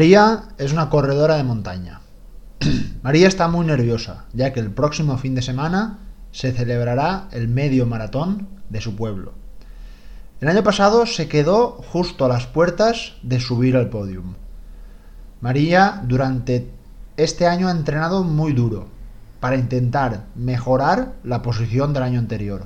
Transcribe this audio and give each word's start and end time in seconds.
María 0.00 0.44
es 0.56 0.72
una 0.72 0.88
corredora 0.88 1.36
de 1.36 1.44
montaña. 1.44 2.00
María 3.02 3.28
está 3.28 3.48
muy 3.48 3.66
nerviosa, 3.66 4.24
ya 4.32 4.50
que 4.54 4.58
el 4.58 4.70
próximo 4.70 5.18
fin 5.18 5.34
de 5.34 5.42
semana 5.42 5.98
se 6.32 6.52
celebrará 6.52 7.28
el 7.32 7.48
medio 7.48 7.84
maratón 7.84 8.48
de 8.70 8.80
su 8.80 8.96
pueblo. 8.96 9.34
El 10.40 10.48
año 10.48 10.62
pasado 10.62 11.04
se 11.04 11.28
quedó 11.28 11.82
justo 11.92 12.24
a 12.24 12.28
las 12.28 12.46
puertas 12.46 13.16
de 13.22 13.40
subir 13.40 13.76
al 13.76 13.90
podium. 13.90 14.36
María 15.42 16.00
durante 16.06 16.70
este 17.18 17.46
año 17.46 17.68
ha 17.68 17.72
entrenado 17.72 18.24
muy 18.24 18.54
duro 18.54 18.88
para 19.38 19.56
intentar 19.56 20.24
mejorar 20.34 21.12
la 21.24 21.42
posición 21.42 21.92
del 21.92 22.04
año 22.04 22.20
anterior. 22.20 22.64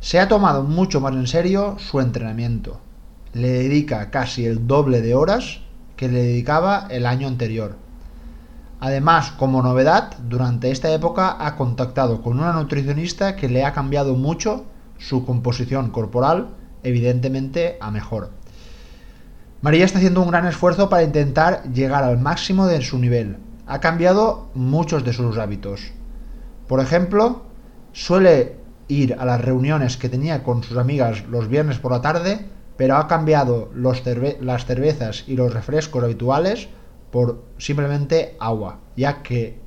Se 0.00 0.20
ha 0.20 0.28
tomado 0.28 0.64
mucho 0.64 1.00
más 1.00 1.14
en 1.14 1.26
serio 1.26 1.76
su 1.78 1.98
entrenamiento. 1.98 2.78
Le 3.32 3.48
dedica 3.48 4.10
casi 4.10 4.44
el 4.44 4.66
doble 4.66 5.00
de 5.00 5.14
horas 5.14 5.62
que 6.02 6.08
le 6.08 6.24
dedicaba 6.24 6.88
el 6.90 7.06
año 7.06 7.28
anterior. 7.28 7.76
Además, 8.80 9.30
como 9.30 9.62
novedad, 9.62 10.16
durante 10.28 10.72
esta 10.72 10.90
época 10.90 11.36
ha 11.38 11.54
contactado 11.54 12.22
con 12.22 12.40
una 12.40 12.52
nutricionista 12.54 13.36
que 13.36 13.48
le 13.48 13.64
ha 13.64 13.72
cambiado 13.72 14.16
mucho 14.16 14.64
su 14.98 15.24
composición 15.24 15.90
corporal, 15.92 16.48
evidentemente 16.82 17.78
a 17.80 17.92
mejor. 17.92 18.30
María 19.60 19.84
está 19.84 19.98
haciendo 19.98 20.22
un 20.22 20.32
gran 20.32 20.44
esfuerzo 20.44 20.88
para 20.88 21.04
intentar 21.04 21.62
llegar 21.72 22.02
al 22.02 22.18
máximo 22.18 22.66
de 22.66 22.82
su 22.82 22.98
nivel. 22.98 23.36
Ha 23.68 23.78
cambiado 23.78 24.50
muchos 24.56 25.04
de 25.04 25.12
sus 25.12 25.38
hábitos. 25.38 25.92
Por 26.66 26.80
ejemplo, 26.80 27.44
suele 27.92 28.56
ir 28.88 29.14
a 29.20 29.24
las 29.24 29.40
reuniones 29.40 29.96
que 29.96 30.08
tenía 30.08 30.42
con 30.42 30.64
sus 30.64 30.78
amigas 30.78 31.22
los 31.28 31.46
viernes 31.46 31.78
por 31.78 31.92
la 31.92 32.00
tarde, 32.00 32.48
pero 32.76 32.96
ha 32.96 33.06
cambiado 33.06 33.70
las 33.74 34.64
cervezas 34.64 35.24
y 35.26 35.36
los 35.36 35.52
refrescos 35.52 36.02
habituales 36.02 36.68
por 37.10 37.44
simplemente 37.58 38.36
agua, 38.40 38.80
ya 38.96 39.22
que 39.22 39.60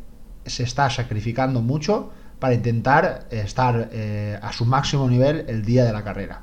se 0.46 0.64
está 0.64 0.90
sacrificando 0.90 1.62
mucho 1.62 2.12
para 2.40 2.54
intentar 2.54 3.28
estar 3.32 3.90
eh, 3.92 4.38
a 4.42 4.52
su 4.52 4.66
máximo 4.66 5.10
nivel 5.10 5.46
el 5.48 5.64
día 5.64 5.86
de 5.86 5.94
la 5.94 6.04
carrera. 6.04 6.42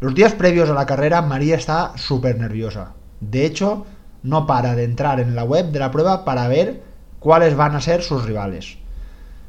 Los 0.00 0.14
días 0.14 0.32
previos 0.32 0.68
a 0.70 0.74
la 0.74 0.86
carrera, 0.86 1.22
María 1.22 1.54
está 1.54 1.92
súper 1.96 2.38
nerviosa. 2.38 2.94
De 3.20 3.44
hecho, 3.44 3.86
no 4.22 4.46
para 4.46 4.74
de 4.74 4.84
entrar 4.84 5.20
en 5.20 5.34
la 5.34 5.44
web 5.44 5.70
de 5.70 5.78
la 5.78 5.90
prueba 5.90 6.24
para 6.24 6.48
ver 6.48 6.82
cuáles 7.20 7.56
van 7.56 7.76
a 7.76 7.80
ser 7.80 8.02
sus 8.02 8.24
rivales. 8.24 8.78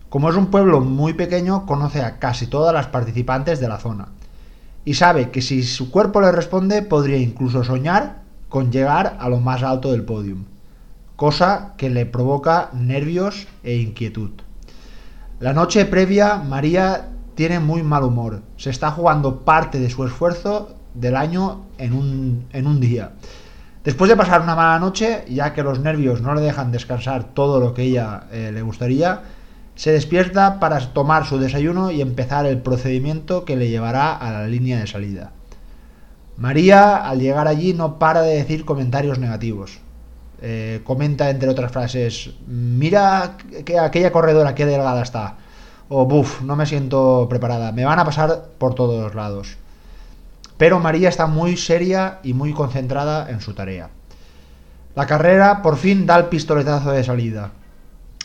Como 0.09 0.29
es 0.29 0.35
un 0.35 0.51
pueblo 0.51 0.79
muy 0.81 1.13
pequeño, 1.13 1.65
conoce 1.65 2.01
a 2.03 2.19
casi 2.19 2.45
todas 2.45 2.71
las 2.73 2.87
participantes 2.87 3.59
de 3.59 3.67
la 3.67 3.79
zona. 3.79 4.09
Y 4.85 4.95
sabe 4.95 5.31
que 5.31 5.41
si 5.41 5.63
su 5.63 5.91
cuerpo 5.91 6.21
le 6.21 6.31
responde, 6.31 6.81
podría 6.81 7.17
incluso 7.17 7.63
soñar 7.63 8.21
con 8.49 8.71
llegar 8.71 9.17
a 9.19 9.29
lo 9.29 9.39
más 9.39 9.63
alto 9.63 9.91
del 9.91 10.03
podium. 10.03 10.45
Cosa 11.15 11.73
que 11.77 11.89
le 11.89 12.05
provoca 12.05 12.69
nervios 12.73 13.47
e 13.63 13.75
inquietud. 13.75 14.31
La 15.39 15.53
noche 15.53 15.85
previa, 15.85 16.37
María 16.37 17.09
tiene 17.35 17.59
muy 17.59 17.83
mal 17.83 18.03
humor. 18.03 18.41
Se 18.57 18.69
está 18.69 18.91
jugando 18.91 19.39
parte 19.41 19.79
de 19.79 19.89
su 19.89 20.05
esfuerzo 20.05 20.75
del 20.93 21.15
año 21.15 21.65
en 21.77 21.93
un, 21.93 22.45
en 22.51 22.67
un 22.67 22.79
día. 22.79 23.11
Después 23.83 24.09
de 24.09 24.15
pasar 24.15 24.41
una 24.41 24.55
mala 24.55 24.79
noche, 24.79 25.25
ya 25.29 25.53
que 25.53 25.63
los 25.63 25.79
nervios 25.79 26.21
no 26.21 26.33
le 26.33 26.41
dejan 26.41 26.71
descansar 26.71 27.33
todo 27.33 27.59
lo 27.59 27.73
que 27.73 27.83
ella 27.83 28.27
eh, 28.31 28.51
le 28.53 28.61
gustaría, 28.61 29.21
se 29.75 29.91
despierta 29.91 30.59
para 30.59 30.79
tomar 30.93 31.25
su 31.25 31.37
desayuno 31.37 31.91
y 31.91 32.01
empezar 32.01 32.45
el 32.45 32.59
procedimiento 32.59 33.45
que 33.45 33.55
le 33.55 33.69
llevará 33.69 34.15
a 34.15 34.31
la 34.31 34.47
línea 34.47 34.79
de 34.79 34.87
salida. 34.87 35.31
María, 36.37 37.07
al 37.07 37.19
llegar 37.19 37.47
allí, 37.47 37.73
no 37.73 37.99
para 37.99 38.21
de 38.21 38.35
decir 38.35 38.65
comentarios 38.65 39.19
negativos. 39.19 39.79
Eh, 40.41 40.81
comenta, 40.83 41.29
entre 41.29 41.49
otras 41.49 41.71
frases, 41.71 42.31
mira 42.47 43.37
que 43.65 43.79
aquella 43.79 44.11
corredora, 44.11 44.55
qué 44.55 44.65
delgada 44.65 45.01
está 45.01 45.37
o 45.95 46.05
buf, 46.05 46.41
no 46.41 46.55
me 46.55 46.65
siento 46.65 47.27
preparada, 47.29 47.71
me 47.71 47.85
van 47.85 47.99
a 47.99 48.05
pasar 48.05 48.49
por 48.57 48.73
todos 48.73 49.13
lados. 49.13 49.57
Pero 50.57 50.79
María 50.79 51.09
está 51.09 51.27
muy 51.27 51.55
seria 51.55 52.19
y 52.23 52.33
muy 52.33 52.53
concentrada 52.53 53.29
en 53.29 53.41
su 53.41 53.53
tarea. 53.53 53.89
La 54.95 55.05
carrera 55.05 55.61
por 55.61 55.77
fin 55.77 56.05
da 56.05 56.17
el 56.17 56.25
pistoletazo 56.25 56.91
de 56.91 57.03
salida. 57.03 57.51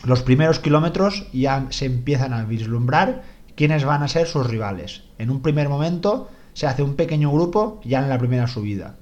Los 0.03 0.23
primeros 0.23 0.59
kilómetros 0.59 1.27
ya 1.33 1.67
se 1.69 1.85
empiezan 1.85 2.33
a 2.33 2.45
vislumbrar 2.45 3.23
quiénes 3.55 3.83
van 3.83 4.03
a 4.03 4.07
ser 4.07 4.27
sus 4.27 4.47
rivales. 4.47 5.03
En 5.17 5.29
un 5.29 5.41
primer 5.41 5.67
momento 5.67 6.29
se 6.53 6.67
hace 6.67 6.83
un 6.83 6.95
pequeño 6.95 7.31
grupo 7.31 7.81
ya 7.83 7.99
en 7.99 8.09
la 8.09 8.17
primera 8.17 8.47
subida. 8.47 8.95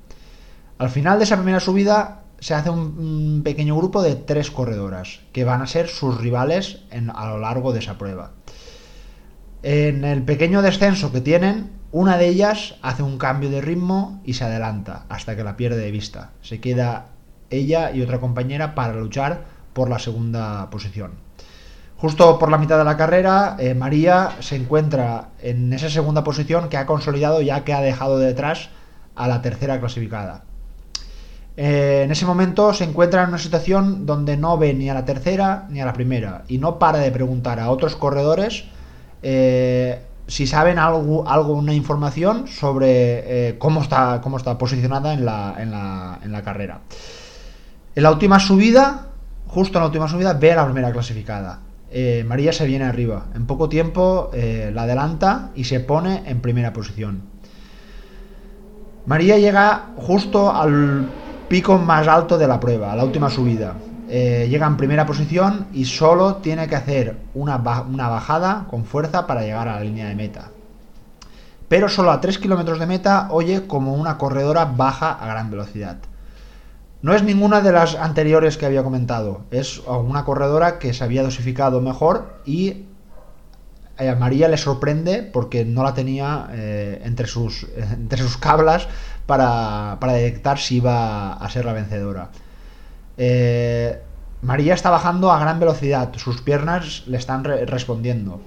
Al 0.80 0.90
final 0.90 1.20
de 1.20 1.26
esa 1.26 1.38
primera 1.38 1.60
subida 1.60 2.24
se 2.40 2.54
hace 2.54 2.70
un, 2.70 3.42
pequeño 3.44 3.76
grupo 3.76 4.02
de 4.02 4.16
tres 4.16 4.52
corredoras 4.52 5.22
que 5.32 5.44
van 5.44 5.62
a 5.62 5.68
ser 5.68 5.88
sus 5.88 6.18
rivales 6.18 6.82
a 7.14 7.30
lo 7.30 7.40
largo 7.40 7.74
de 7.74 7.80
esa 7.80 7.98
prueba. 7.98 8.32
En 9.64 10.04
el 10.04 10.24
pequeño 10.24 10.62
descenso 10.62 11.12
que 11.12 11.22
tienen, 11.22 11.72
una 11.92 12.18
de 12.18 12.28
ellas 12.28 12.76
hace 12.82 13.02
un 13.04 13.18
cambio 13.18 13.50
de 13.50 13.62
ritmo 13.62 14.22
y 14.24 14.34
se 14.34 14.44
adelanta 14.44 15.06
hasta 15.10 15.36
que 15.36 15.44
la 15.44 15.58
pierde 15.58 15.82
de 15.82 15.92
vista. 15.92 16.32
Se 16.42 16.60
queda 16.60 17.08
ella 17.50 17.92
y 17.92 18.02
otra 18.02 18.20
compañera 18.20 18.76
para 18.76 18.94
luchar 18.94 19.57
por 19.78 19.92
la 19.92 20.00
segunda 20.00 20.72
posición. 20.72 21.12
Justo 21.98 22.40
por 22.40 22.50
la 22.50 22.58
mitad 22.58 22.80
de 22.80 22.84
la 22.84 22.98
carrera, 22.98 23.58
eh, 23.60 23.76
María 23.76 24.32
se 24.40 24.56
encuentra 24.56 25.30
en 25.40 25.72
esa 25.72 25.88
segunda 25.88 26.24
posición 26.24 26.68
que 26.68 26.78
ha 26.78 26.88
consolidado 26.88 27.44
ya 27.44 27.64
que 27.64 27.76
ha 27.76 27.82
dejado 27.82 28.18
detrás 28.18 28.70
a 29.16 29.28
la 29.28 29.44
tercera 29.44 29.80
clasificada. 29.80 30.46
Eh, 31.58 32.02
en 32.06 32.12
ese 32.12 32.26
momento 32.26 32.74
se 32.74 32.86
encuentra 32.86 33.22
en 33.22 33.30
una 33.30 33.38
situación 33.38 34.08
donde 34.08 34.36
no 34.36 34.58
ve 34.58 34.74
ni 34.74 34.90
a 34.90 34.96
la 34.96 35.06
tercera 35.06 35.68
ni 35.70 35.80
a 35.80 35.86
la 35.86 35.94
primera 35.94 36.44
y 36.48 36.58
no 36.58 36.80
para 36.80 36.98
de 36.98 37.12
preguntar 37.12 37.60
a 37.60 37.70
otros 37.70 37.96
corredores 37.96 38.64
eh, 39.22 40.02
si 40.26 40.48
saben 40.48 40.80
algo, 40.80 41.30
algo, 41.30 41.54
una 41.54 41.76
información 41.76 42.48
sobre 42.48 43.56
cómo, 43.60 43.84
está, 43.84 44.22
cómo 44.24 44.38
está 44.38 44.58
posicionada 44.58 45.14
en 45.14 45.24
la, 45.24 45.56
en, 45.60 45.70
la, 45.70 46.20
en 46.24 46.32
la, 46.32 46.42
carrera. 46.42 46.82
En 47.96 48.04
la 48.04 48.12
última 48.12 48.40
subida, 48.40 49.08
justo 49.48 49.78
en 49.78 49.82
la 49.82 49.88
última 49.88 50.08
subida, 50.08 50.34
ve 50.34 50.52
a 50.52 50.58
la 50.58 50.66
primera 50.66 50.92
clasificada. 50.92 51.60
María 52.26 52.52
se 52.52 52.66
viene 52.66 52.86
arriba. 52.86 53.28
En 53.34 53.46
poco 53.48 53.70
tiempo 53.70 54.30
la 54.34 54.84
adelanta 54.84 55.52
y 55.56 55.64
se 55.64 55.80
pone 55.80 56.24
en 56.26 56.42
primera 56.42 56.74
posición. 56.74 57.24
María 59.08 59.38
llega 59.38 59.94
justo 59.96 60.52
al 60.52 61.08
pico 61.48 61.78
más 61.78 62.08
alto 62.10 62.38
de 62.38 62.46
la 62.46 62.60
prueba, 62.60 62.94
la 62.94 63.06
última 63.06 63.30
subida. 63.30 63.76
Eh, 64.10 64.48
llega 64.50 64.68
en 64.68 64.78
primera 64.78 65.06
posición 65.06 65.68
y 65.74 65.86
solo 65.86 66.36
tiene 66.36 66.68
que 66.68 66.76
hacer 66.76 67.18
una, 67.34 67.56
una, 67.56 68.10
bajada 68.10 68.66
con 68.70 68.84
fuerza 68.84 69.28
para 69.28 69.44
llegar 69.44 69.70
a 69.70 69.76
la 69.76 69.82
línea 69.82 70.08
de 70.08 70.16
meta. 70.16 70.50
Pero 71.70 71.88
solo 71.88 72.12
a 72.12 72.20
3 72.20 72.38
kilómetros 72.38 72.80
de 72.80 72.86
meta 72.86 73.28
oye 73.32 73.68
como 73.68 73.94
una 73.94 74.18
corredora 74.18 74.66
baja 74.66 75.12
a 75.12 75.28
gran 75.28 75.52
velocidad. 75.52 75.98
No 77.02 77.14
es 77.14 77.24
ninguna 77.24 77.62
de 77.62 77.72
las 77.72 77.96
anteriores 77.96 78.58
que 78.58 78.66
había 78.66 78.84
comentado, 78.84 79.42
es 79.52 79.80
una 79.86 80.26
corredora 80.26 80.80
que 80.80 80.94
se 80.94 81.04
había 81.04 81.24
dosificado 81.24 81.80
mejor 81.80 82.42
y 82.46 82.86
a 84.00 84.16
María 84.16 84.48
le 84.48 84.58
sorprende 84.58 85.24
porque 85.24 85.66
no 85.66 85.84
la 85.84 85.94
tenía 85.94 86.48
eh, 86.52 87.02
entre, 87.04 87.28
sus, 87.28 87.68
entre 87.78 88.20
sus 88.20 88.38
cablas 88.38 88.88
para, 89.26 89.98
detectar 90.02 90.60
si 90.60 90.78
iba 90.78 91.34
a 91.34 91.50
ser 91.50 91.66
la 91.66 91.74
vencedora. 91.74 92.30
Eh, 93.18 94.02
María 94.42 94.76
está 94.76 94.90
bajando 94.90 95.32
a 95.32 95.40
gran 95.40 95.60
velocidad, 95.60 96.12
sus 96.16 96.42
piernas 96.42 97.04
le 97.08 97.18
están 97.18 97.44
respondiendo. 97.44 98.40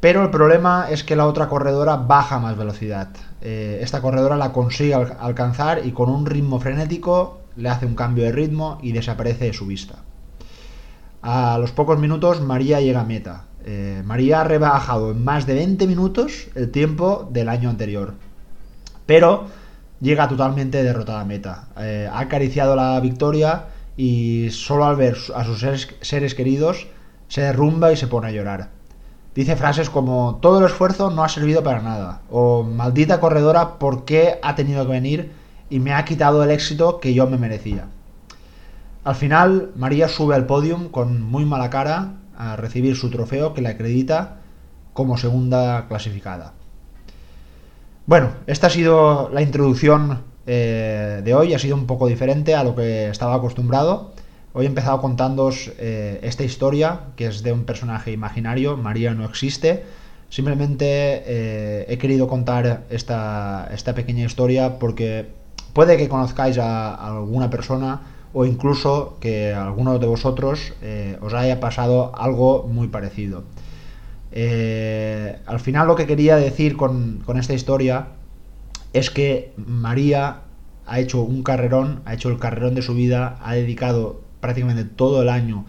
Pero 0.00 0.22
el 0.22 0.30
problema 0.30 0.88
es 0.90 1.02
que 1.02 1.16
la 1.16 1.26
otra 1.26 1.48
corredora 1.48 1.96
baja 1.96 2.38
más 2.38 2.56
velocidad. 2.58 3.08
Eh, 3.40 3.78
esta 3.80 4.02
corredora 4.02 4.36
la 4.36 4.52
consigue 4.52 4.94
alcanzar 4.94 5.86
y 5.86 5.92
con 5.92 6.10
un 6.10 6.26
ritmo 6.26 6.60
frenético 6.60 7.43
le 7.56 7.68
hace 7.68 7.86
un 7.86 7.94
cambio 7.94 8.24
de 8.24 8.32
ritmo 8.32 8.78
y 8.82 8.92
desaparece 8.92 9.46
de 9.46 9.52
su 9.52 9.66
vista. 9.66 10.02
A 11.22 11.56
los 11.58 11.72
pocos 11.72 11.98
minutos 11.98 12.40
María 12.40 12.80
llega 12.80 13.00
a 13.00 13.04
meta. 13.04 13.44
Eh, 13.64 14.02
María 14.04 14.42
ha 14.42 14.44
rebajado 14.44 15.10
en 15.12 15.24
más 15.24 15.46
de 15.46 15.54
20 15.54 15.86
minutos 15.86 16.48
el 16.54 16.70
tiempo 16.70 17.28
del 17.32 17.48
año 17.48 17.70
anterior. 17.70 18.14
Pero 19.06 19.46
llega 20.00 20.28
totalmente 20.28 20.82
derrotada 20.82 21.22
a 21.22 21.24
meta. 21.24 21.68
Eh, 21.78 22.08
ha 22.12 22.20
acariciado 22.20 22.76
la 22.76 23.00
victoria 23.00 23.66
y 23.96 24.48
solo 24.50 24.84
al 24.84 24.96
ver 24.96 25.16
a 25.34 25.44
sus 25.44 25.60
seres, 26.00 26.34
queridos 26.34 26.88
se 27.28 27.40
derrumba 27.40 27.90
y 27.90 27.96
se 27.96 28.06
pone 28.06 28.28
a 28.28 28.32
llorar. 28.32 28.68
Dice 29.34 29.56
frases 29.56 29.90
como 29.90 30.38
todo 30.42 30.58
el 30.58 30.66
esfuerzo 30.66 31.10
no 31.10 31.24
ha 31.24 31.28
servido 31.28 31.62
para 31.64 31.80
nada 31.80 32.20
o 32.30 32.62
maldita 32.62 33.18
corredora, 33.18 33.78
¿por 33.78 34.04
qué 34.04 34.38
ha 34.42 34.54
tenido 34.54 34.84
que 34.84 34.92
venir 34.92 35.32
y 35.70 35.80
me 35.80 35.92
ha 35.92 36.04
quitado 36.04 36.42
el 36.44 36.50
éxito 36.50 37.00
que 37.00 37.14
yo 37.14 37.26
me 37.26 37.38
merecía? 37.38 37.86
Al 39.04 39.14
final, 39.14 39.70
María 39.76 40.08
sube 40.08 40.34
al 40.34 40.46
podium 40.46 40.88
con 40.88 41.22
muy 41.22 41.44
mala 41.44 41.70
cara 41.70 42.14
a 42.36 42.56
recibir 42.56 42.96
su 42.96 43.10
trofeo 43.10 43.54
que 43.54 43.62
le 43.62 43.68
acredita 43.68 44.38
como 44.92 45.18
segunda 45.18 45.86
clasificada. 45.88 46.54
Bueno, 48.06 48.30
esta 48.46 48.68
ha 48.68 48.70
sido 48.70 49.30
la 49.32 49.42
introducción 49.42 50.22
eh, 50.46 51.22
de 51.24 51.34
hoy 51.34 51.54
ha 51.54 51.58
sido 51.58 51.74
un 51.74 51.86
poco 51.86 52.06
diferente 52.06 52.54
a 52.54 52.64
lo 52.64 52.74
que 52.74 53.08
estaba 53.08 53.34
acostumbrado. 53.34 54.12
Hoy 54.52 54.66
he 54.66 54.68
empezado 54.68 55.00
contándoos 55.00 55.72
eh, 55.78 56.20
esta 56.22 56.44
historia, 56.44 57.00
que 57.16 57.26
es 57.26 57.42
de 57.42 57.52
un 57.52 57.64
personaje 57.64 58.12
imaginario, 58.12 58.76
María 58.76 59.14
no 59.14 59.24
existe. 59.24 59.84
Simplemente 60.28 60.86
eh, 61.26 61.86
he 61.88 61.98
querido 61.98 62.28
contar 62.28 62.84
esta, 62.90 63.68
esta, 63.72 63.94
pequeña 63.94 64.24
historia 64.24 64.78
porque 64.78 65.28
puede 65.74 65.98
que 65.98 66.08
conozcáis 66.08 66.56
a, 66.58 66.94
alguna 66.94 67.50
persona 67.50 68.00
o 68.32 68.46
incluso 68.46 69.18
que 69.20 69.52
alguno 69.52 69.98
de 69.98 70.06
vosotros 70.06 70.72
os 71.20 71.34
haya 71.34 71.60
pasado 71.60 72.16
algo 72.16 72.66
muy 72.66 72.88
parecido. 72.88 73.44
al 74.32 75.60
final 75.60 75.86
lo 75.86 75.94
que 75.94 76.06
quería 76.06 76.36
decir 76.36 76.76
con, 76.76 77.22
esta 77.36 77.54
historia 77.54 78.08
es 78.92 79.10
que 79.10 79.52
María 79.56 80.40
ha 80.86 81.00
hecho 81.00 81.22
un 81.22 81.42
carrerón, 81.42 82.00
ha 82.06 82.14
hecho 82.14 82.28
el 82.28 82.38
carrerón 82.38 82.74
de 82.74 82.82
su 82.82 82.94
vida, 82.94 83.38
ha 83.42 83.54
dedicado 83.54 84.22
prácticamente 84.40 84.84
todo 84.84 85.22
el 85.22 85.28
año 85.28 85.64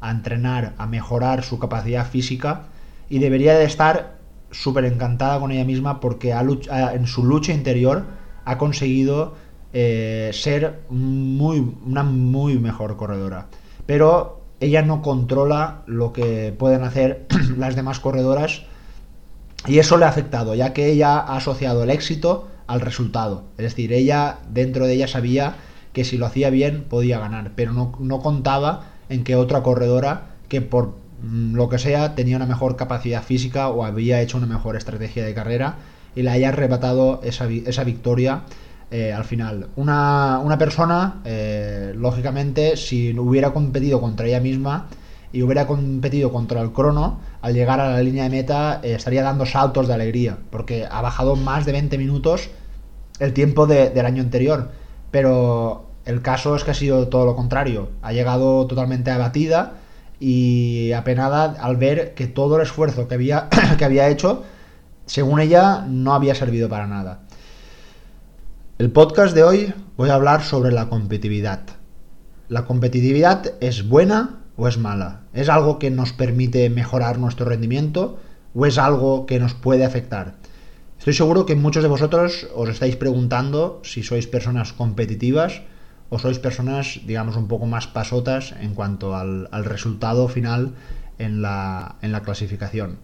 a 0.00 0.10
entrenar, 0.10 0.74
a 0.78 0.86
mejorar 0.86 1.42
su 1.42 1.58
capacidad 1.58 2.06
física 2.06 2.66
y 3.08 3.18
debería 3.18 3.54
de 3.54 3.64
estar 3.64 4.18
súper 4.50 4.84
encantada 4.84 5.38
con 5.40 5.52
ella 5.52 5.64
misma 5.64 6.00
porque 6.00 6.32
en 6.32 7.06
su 7.06 7.24
lucha 7.24 7.52
interior 7.52 8.04
ha 8.44 8.58
conseguido 8.58 9.34
eh, 9.72 10.30
ser 10.32 10.80
muy, 10.90 11.74
una 11.86 12.02
muy 12.02 12.58
mejor 12.58 12.96
corredora. 12.96 13.46
Pero 13.86 14.40
ella 14.60 14.82
no 14.82 15.02
controla 15.02 15.82
lo 15.86 16.12
que 16.12 16.54
pueden 16.56 16.82
hacer 16.82 17.26
las 17.56 17.76
demás 17.76 18.00
corredoras 18.00 18.62
y 19.66 19.78
eso 19.78 19.98
le 19.98 20.06
ha 20.06 20.08
afectado, 20.08 20.54
ya 20.54 20.72
que 20.72 20.90
ella 20.90 21.18
ha 21.18 21.36
asociado 21.36 21.82
el 21.82 21.90
éxito 21.90 22.48
al 22.66 22.80
resultado. 22.80 23.44
Es 23.58 23.64
decir, 23.64 23.92
ella 23.92 24.38
dentro 24.48 24.86
de 24.86 24.94
ella 24.94 25.08
sabía 25.08 25.56
que 25.92 26.04
si 26.04 26.18
lo 26.18 26.26
hacía 26.26 26.50
bien 26.50 26.84
podía 26.88 27.18
ganar, 27.18 27.52
pero 27.56 27.72
no, 27.72 28.20
contaba 28.20 28.86
en 29.08 29.24
que 29.24 29.36
otra 29.36 29.62
corredora 29.62 30.34
que 30.48 30.60
por 30.60 30.94
mm, 31.22 31.54
lo 31.54 31.68
que 31.68 31.78
sea 31.78 32.14
tenía 32.14 32.36
una 32.36 32.46
mejor 32.46 32.76
capacidad 32.76 33.22
física 33.22 33.68
o 33.68 33.84
había 33.84 34.20
hecho 34.20 34.38
una 34.38 34.46
mejor 34.46 34.76
estrategia 34.76 35.24
de 35.24 35.34
carrera 35.34 35.76
y 36.14 36.22
le 36.22 36.30
haya 36.30 36.48
arrebatado 36.48 37.20
esa, 37.22 37.48
esa 37.48 37.84
victoria 37.84 38.42
eh, 38.90 39.12
al 39.12 39.24
final. 39.24 39.68
Una, 39.76 40.56
persona, 40.58 41.20
eh, 41.24 41.92
lógicamente, 41.96 42.76
si 42.76 43.16
hubiera 43.16 43.52
competido 43.52 44.00
contra 44.00 44.26
ella 44.26 44.40
misma 44.40 44.88
y 45.32 45.42
hubiera 45.42 45.68
competido 45.68 46.32
contra 46.32 46.60
el 46.60 46.72
crono, 46.72 47.20
al 47.40 47.54
llegar 47.54 47.78
a 47.78 47.90
la 47.90 48.02
línea 48.02 48.24
de 48.24 48.30
meta 48.30 48.80
eh, 48.82 48.94
estaría 48.94 49.22
dando 49.22 49.46
saltos 49.46 49.86
de 49.86 49.94
alegría, 49.94 50.38
porque 50.50 50.88
ha 50.90 51.00
bajado 51.02 51.36
más 51.36 51.66
de 51.66 51.72
20 51.72 51.98
minutos 51.98 52.50
el 53.20 53.32
tiempo 53.32 53.68
del 53.68 54.04
año 54.04 54.22
anterior. 54.22 54.72
Pero 55.12 55.86
el 56.04 56.20
caso 56.20 56.56
es 56.56 56.64
que 56.64 56.72
ha 56.72 56.74
sido 56.74 57.06
todo 57.06 57.26
lo 57.26 57.36
contrario. 57.36 57.90
Ha 58.02 58.12
llegado 58.12 58.66
totalmente 58.66 59.12
abatida 59.12 59.74
y 60.18 60.90
apenada 60.92 61.56
al 61.60 61.76
ver 61.76 62.14
que 62.14 62.26
todo 62.26 62.56
el 62.56 62.62
esfuerzo 62.62 63.06
que 63.06 63.14
había, 63.14 63.48
que 63.78 63.84
había 63.84 64.08
hecho, 64.08 64.42
según 65.06 65.38
ella, 65.38 65.84
no 65.88 66.12
había 66.12 66.34
servido 66.34 66.68
para 66.68 66.88
nada. 66.88 67.20
El 68.80 68.90
podcast 68.90 69.34
de 69.34 69.42
hoy 69.42 69.74
voy 69.98 70.08
a 70.08 70.14
hablar 70.14 70.42
sobre 70.42 70.72
la 70.72 70.88
competitividad. 70.88 71.60
¿La 72.48 72.64
competitividad 72.64 73.52
es 73.60 73.86
buena 73.86 74.40
o 74.56 74.68
es 74.68 74.78
mala? 74.78 75.24
¿Es 75.34 75.50
algo 75.50 75.78
que 75.78 75.90
nos 75.90 76.14
permite 76.14 76.70
mejorar 76.70 77.18
nuestro 77.18 77.44
rendimiento 77.44 78.18
o 78.54 78.64
es 78.64 78.78
algo 78.78 79.26
que 79.26 79.38
nos 79.38 79.52
puede 79.52 79.84
afectar? 79.84 80.36
Estoy 80.98 81.12
seguro 81.12 81.44
que 81.44 81.56
muchos 81.56 81.82
de 81.82 81.90
vosotros 81.90 82.48
os 82.54 82.70
estáis 82.70 82.96
preguntando 82.96 83.82
si 83.84 84.02
sois 84.02 84.26
personas 84.26 84.72
competitivas 84.72 85.60
o 86.08 86.18
sois 86.18 86.38
personas, 86.38 87.04
digamos, 87.04 87.36
un 87.36 87.48
poco 87.48 87.66
más 87.66 87.86
pasotas 87.86 88.54
en 88.62 88.72
cuanto 88.72 89.14
al, 89.14 89.46
resultado 89.62 90.26
final 90.26 90.72
en 91.18 91.42
la, 91.42 91.98
clasificación. 92.24 92.96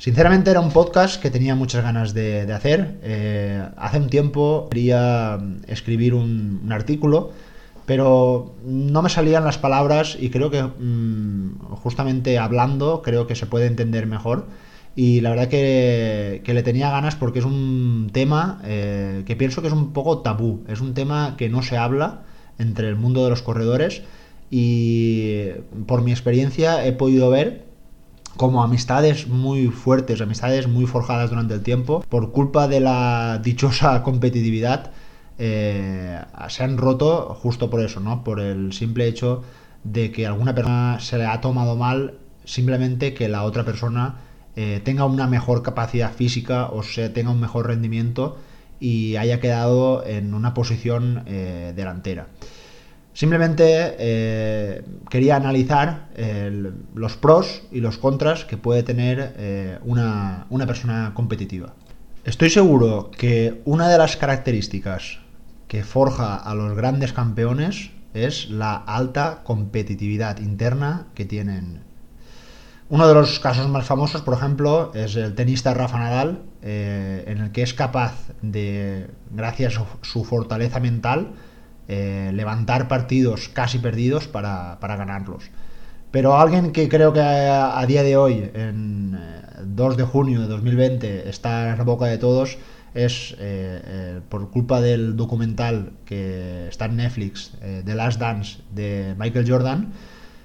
Sinceramente 0.00 0.50
era 0.50 0.60
un 0.60 0.70
podcast 0.70 1.20
que 1.20 1.30
tenía 1.30 1.54
muchas 1.54 1.84
ganas 1.84 2.14
de, 2.14 2.50
hacer. 2.54 2.98
Eh, 3.02 3.62
hace 3.76 3.98
un 3.98 4.08
tiempo 4.08 4.66
quería 4.70 5.38
escribir 5.66 6.14
un, 6.14 6.66
artículo, 6.72 7.32
pero 7.84 8.54
no 8.64 9.02
me 9.02 9.10
salían 9.10 9.44
las 9.44 9.58
palabras 9.58 10.16
y 10.18 10.30
creo 10.30 10.50
que 10.50 10.62
mm, 10.62 11.58
justamente 11.82 12.38
hablando 12.38 13.02
creo 13.02 13.26
que 13.26 13.34
se 13.34 13.44
puede 13.44 13.66
entender 13.66 14.06
mejor 14.06 14.46
y 14.96 15.20
la 15.20 15.28
verdad 15.28 15.48
que, 15.48 16.42
le 16.46 16.62
tenía 16.62 16.90
ganas 16.90 17.14
porque 17.14 17.40
es 17.40 17.44
un 17.44 18.08
tema 18.10 18.62
eh, 18.64 19.22
que 19.26 19.36
pienso 19.36 19.60
que 19.60 19.68
es 19.68 19.74
un 19.74 19.92
poco 19.92 20.20
tabú, 20.20 20.64
es 20.66 20.80
un 20.80 20.94
tema 20.94 21.34
que 21.36 21.50
no 21.50 21.62
se 21.62 21.76
habla 21.76 22.22
entre 22.58 22.88
el 22.88 22.96
mundo 22.96 23.22
de 23.22 23.28
los 23.28 23.42
corredores 23.42 24.00
y 24.50 25.48
por 25.86 26.00
mi 26.00 26.10
experiencia 26.10 26.86
he 26.86 26.92
podido 26.92 27.28
ver 27.28 27.69
como 28.36 28.62
amistades 28.62 29.28
muy 29.28 29.68
fuertes, 29.68 30.20
amistades 30.20 30.68
muy 30.68 30.86
forjadas 30.86 31.30
durante 31.30 31.54
el 31.54 31.62
tiempo, 31.62 32.04
por 32.08 32.32
culpa 32.32 32.68
de 32.68 32.80
la 32.80 33.38
dichosa 33.42 34.02
competitividad, 34.02 34.92
eh, 35.38 36.20
se 36.48 36.64
han 36.64 36.76
roto 36.76 37.34
justo 37.40 37.70
por 37.70 37.80
eso, 37.82 38.00
¿no? 38.00 38.24
Por 38.24 38.40
el 38.40 38.72
simple 38.72 39.06
hecho 39.06 39.42
de 39.84 40.12
que 40.12 40.26
alguna 40.26 40.54
persona 40.54 41.00
se 41.00 41.16
le 41.16 41.26
ha 41.26 41.40
tomado 41.40 41.76
mal 41.76 42.14
simplemente 42.44 43.14
que 43.14 43.28
la 43.28 43.44
otra 43.44 43.64
persona 43.64 44.16
eh, 44.56 44.80
tenga 44.84 45.04
una 45.04 45.26
mejor 45.26 45.62
capacidad 45.62 46.12
física 46.12 46.66
o 46.66 46.82
sea, 46.82 47.12
tenga 47.12 47.30
un 47.30 47.40
mejor 47.40 47.68
rendimiento 47.68 48.36
y 48.80 49.16
haya 49.16 49.40
quedado 49.40 50.04
en 50.04 50.34
una 50.34 50.54
posición 50.54 51.22
eh, 51.26 51.72
delantera. 51.76 52.26
Simplemente 53.12 53.96
eh, 53.98 54.84
quería 55.08 55.36
analizar 55.36 56.08
los 56.94 57.16
pros 57.16 57.62
y 57.72 57.80
los 57.80 57.98
contras 57.98 58.44
que 58.44 58.56
puede 58.56 58.82
tener 58.82 59.80
una, 59.84 60.46
una 60.48 60.66
persona 60.66 61.12
competitiva. 61.14 61.74
Estoy 62.24 62.50
seguro 62.50 63.10
que 63.10 63.62
una 63.64 63.88
de 63.88 63.98
las 63.98 64.16
características 64.16 65.18
que 65.66 65.82
forja 65.82 66.36
a 66.36 66.54
los 66.54 66.76
grandes 66.76 67.12
campeones 67.12 67.90
es 68.14 68.50
la 68.50 68.74
alta 68.74 69.40
competitividad 69.44 70.38
interna 70.38 71.06
que 71.14 71.24
tienen 71.24 71.90
uno 72.90 73.06
de 73.06 73.14
los 73.14 73.38
casos 73.38 73.68
más 73.68 73.86
famosos, 73.86 74.22
por 74.22 74.34
ejemplo, 74.34 74.90
es 74.94 75.14
el 75.14 75.36
tenista 75.36 75.72
Rafa 75.74 76.00
Nadal, 76.00 76.42
eh, 76.60 77.22
en 77.28 77.38
el 77.38 77.52
que 77.52 77.62
es 77.62 77.72
capaz 77.72 78.14
de, 78.42 79.06
gracias 79.30 79.78
a 79.78 79.86
su 80.02 80.24
fortaleza 80.24 80.80
mental, 80.80 81.34
eh, 81.90 82.30
levantar 82.32 82.88
partidos 82.88 83.48
casi 83.48 83.78
perdidos 83.78 84.28
para, 84.28 84.78
ganarlos. 84.80 85.50
Pero 86.10 86.38
alguien 86.38 86.72
que 86.72 86.88
creo 86.88 87.12
que 87.12 87.20
a, 87.20 87.84
día 87.86 88.02
de 88.02 88.16
hoy, 88.16 88.50
en 88.54 89.18
2 89.64 89.94
eh, 89.94 89.96
de 89.98 90.04
junio 90.04 90.40
de 90.40 90.46
2020, 90.46 91.28
está 91.28 91.70
en 91.70 91.78
la 91.78 91.84
boca 91.84 92.06
de 92.06 92.16
todos, 92.16 92.56
es 92.94 93.36
por 94.28 94.50
culpa 94.50 94.80
del 94.80 95.16
documental 95.16 95.92
que 96.04 96.66
está 96.68 96.86
en 96.86 96.96
Netflix, 96.96 97.52
The 97.60 97.94
Last 97.94 98.18
Dance 98.18 98.62
de 98.74 99.14
Michael 99.16 99.48
Jordan, 99.48 99.92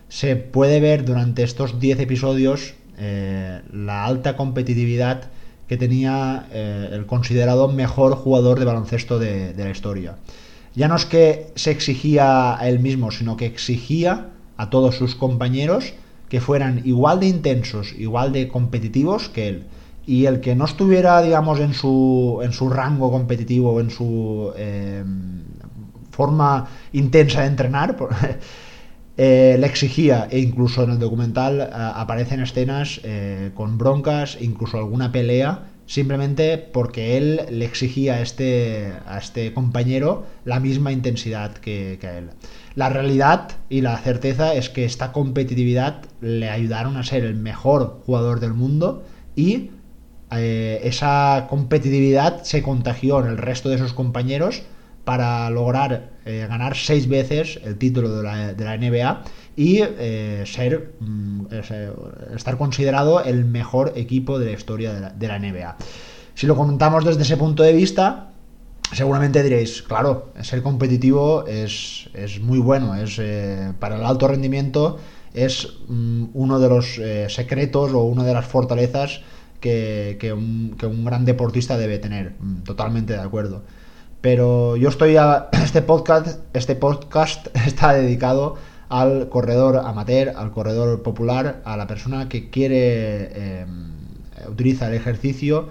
se 0.09 0.35
puede 0.35 0.79
ver 0.79 1.05
durante 1.05 1.43
estos 1.43 1.79
10 1.79 1.99
episodios 2.01 2.75
eh, 2.97 3.61
la 3.73 4.05
alta 4.05 4.37
competitividad 4.37 5.23
que 5.67 5.77
tenía 5.77 6.47
eh, 6.51 6.89
el 6.93 7.05
considerado 7.05 7.67
mejor 7.67 8.15
jugador 8.15 8.59
de 8.59 8.65
baloncesto 8.65 9.19
de, 9.19 9.53
la 9.57 9.69
historia. 9.69 10.15
Ya 10.75 10.87
no 10.87 10.95
es 10.95 11.05
que 11.05 11.47
se 11.55 11.71
exigía 11.71 12.57
a 12.57 12.67
él 12.67 12.79
mismo, 12.79 13.11
sino 13.11 13.37
que 13.37 13.45
exigía 13.45 14.29
a 14.57 14.69
todos 14.69 14.95
sus 14.95 15.15
compañeros 15.15 15.93
que 16.29 16.41
fueran 16.41 16.81
igual 16.85 17.19
de 17.19 17.27
intensos, 17.27 17.93
igual 17.97 18.31
de 18.33 18.47
competitivos 18.47 19.29
que 19.29 19.47
él. 19.47 19.63
Y 20.05 20.25
el 20.25 20.39
que 20.41 20.55
no 20.55 20.65
estuviera, 20.65 21.21
digamos, 21.21 21.59
en 21.59 21.73
su, 21.73 22.41
en 22.43 22.51
su 22.51 22.69
rango 22.69 23.11
competitivo, 23.11 23.79
en 23.79 23.89
su 23.89 24.51
eh, 24.55 25.03
forma 26.11 26.67
intensa 26.93 27.41
de 27.41 27.47
entrenar, 27.47 27.95
eh, 29.17 29.57
le 29.59 29.67
exigía, 29.67 30.27
e 30.29 30.39
incluso 30.39 30.83
en 30.83 30.91
el 30.91 30.99
documental 30.99 31.61
eh, 31.61 31.69
aparecen 31.71 32.41
escenas 32.41 33.01
eh, 33.03 33.51
con 33.53 33.77
broncas, 33.77 34.37
incluso 34.41 34.77
alguna 34.77 35.11
pelea, 35.11 35.63
simplemente 35.85 36.57
porque 36.57 37.17
él 37.17 37.41
le 37.49 37.65
exigía 37.65 38.15
a 38.15 38.21
este, 38.21 38.93
a 39.05 39.17
este 39.17 39.53
compañero 39.53 40.25
la 40.43 40.59
misma 40.59 40.91
intensidad 40.91 41.53
que, 41.53 41.99
a 42.03 42.17
él. 42.17 42.29
La 42.75 42.89
realidad 42.89 43.51
y 43.69 43.81
la 43.81 43.97
certeza 43.97 44.53
es 44.53 44.69
que 44.69 44.85
esta 44.85 45.11
competitividad 45.11 46.01
le 46.21 46.49
ayudaron 46.49 46.97
a 46.97 47.03
ser 47.03 47.23
el 47.23 47.35
mejor 47.35 48.01
jugador 48.05 48.39
del 48.39 48.53
mundo 48.53 49.03
y 49.35 49.71
esa 50.31 51.47
competitividad 51.49 52.43
se 52.43 52.61
contagió 52.61 53.21
en 53.21 53.27
el 53.27 53.37
resto 53.37 53.69
de 53.69 53.77
sus 53.77 53.93
compañeros 53.93 54.63
para 55.05 55.49
lograr 55.51 56.09
eh, 56.25 56.45
ganar 56.49 56.75
seis 56.75 57.07
veces 57.07 57.59
el 57.63 57.77
título 57.77 58.17
de 58.17 58.23
la, 58.23 58.77
NBA 58.77 59.23
y 59.55 59.79
eh, 59.81 60.43
ser 60.45 60.93
mm, 60.99 61.45
estar 62.35 62.57
considerado 62.57 63.23
el 63.23 63.45
mejor 63.45 63.93
equipo 63.95 64.37
de 64.37 64.47
la 64.47 64.51
historia 64.51 64.93
de 64.93 65.27
la, 65.27 65.39
NBA. 65.39 65.77
Si 66.33 66.47
lo 66.47 66.55
comentamos 66.55 67.05
desde 67.05 67.21
ese 67.21 67.37
punto 67.37 67.63
de 67.63 67.73
vista, 67.73 68.31
seguramente 68.91 69.41
diréis, 69.41 69.81
claro, 69.81 70.33
ser 70.41 70.61
competitivo 70.61 71.45
es, 71.47 72.09
es 72.13 72.41
muy 72.41 72.59
bueno, 72.59 72.95
es 72.95 73.17
eh, 73.19 73.73
para 73.79 73.95
el 73.95 74.03
alto 74.03 74.27
rendimiento 74.27 74.97
es 75.33 75.67
mm, 75.87 76.25
uno 76.33 76.59
de 76.59 76.69
los 76.69 76.97
eh, 76.97 77.27
secretos 77.29 77.91
o 77.93 78.03
una 78.03 78.23
de 78.23 78.33
las 78.33 78.45
fortalezas 78.45 79.21
que, 79.59 80.17
que, 80.19 80.33
un, 80.33 80.75
que, 80.77 80.85
un, 80.85 81.03
gran 81.05 81.25
deportista 81.25 81.77
debe 81.77 81.99
tener. 81.99 82.35
Mm, 82.39 82.63
totalmente 82.63 83.13
de 83.13 83.19
acuerdo. 83.19 83.63
Pero 84.21 84.75
yo 84.77 84.89
estoy 84.89 85.17
a, 85.17 85.49
este 85.63 85.81
podcast, 85.81 86.39
este 86.53 86.75
podcast 86.75 87.47
está 87.67 87.93
dedicado 87.93 88.55
al 89.01 89.29
corredor 89.29 89.77
amateur, 89.77 90.33
al 90.35 90.51
corredor 90.51 91.01
popular, 91.01 91.61
a 91.65 91.77
la 91.77 91.87
persona 91.87 92.29
que 92.29 92.49
quiere 92.49 93.29
eh, 93.33 93.65
utiliza 94.49 94.87
el 94.87 94.93
ejercicio 94.93 95.69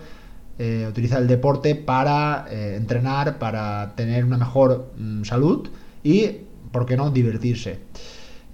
eh, 0.56 0.86
utiliza 0.88 1.18
el 1.18 1.26
deporte 1.26 1.74
para 1.74 2.46
eh, 2.48 2.76
entrenar, 2.76 3.40
para 3.40 3.94
tener 3.96 4.24
una 4.24 4.38
mejor 4.38 4.92
mm, 4.96 5.24
salud 5.24 5.68
y, 6.04 6.30
¿por 6.70 6.86
qué 6.86 6.96
no?, 6.96 7.10
divertirse. 7.10 7.80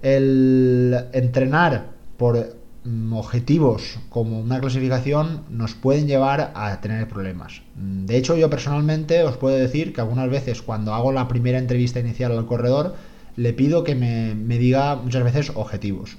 El 0.01 0.97
entrenar 1.13 1.89
por 2.17 2.55
mm, 2.85 3.13
objetivos 3.13 3.99
como 4.09 4.39
una 4.39 4.59
clasificación 4.59 5.43
nos 5.51 5.75
pueden 5.75 6.07
llevar 6.07 6.51
a 6.55 6.81
tener 6.81 7.07
problemas. 7.07 7.61
De 7.75 8.17
hecho, 8.17 8.35
yo 8.35 8.49
personalmente 8.49 9.21
os 9.21 9.37
puedo 9.37 9.55
decir 9.55 9.93
que 9.93 10.01
algunas 10.01 10.31
veces 10.31 10.63
cuando 10.63 10.95
hago 10.95 11.11
la 11.11 11.27
primera 11.27 11.59
entrevista 11.59 11.99
inicial 11.99 12.31
al 12.31 12.47
corredor, 12.47 12.95
le 13.35 13.53
pido 13.53 13.83
que 13.83 13.95
me, 13.95 14.57
diga 14.57 14.95
muchas 14.95 15.23
veces 15.23 15.51
objetivos. 15.55 16.17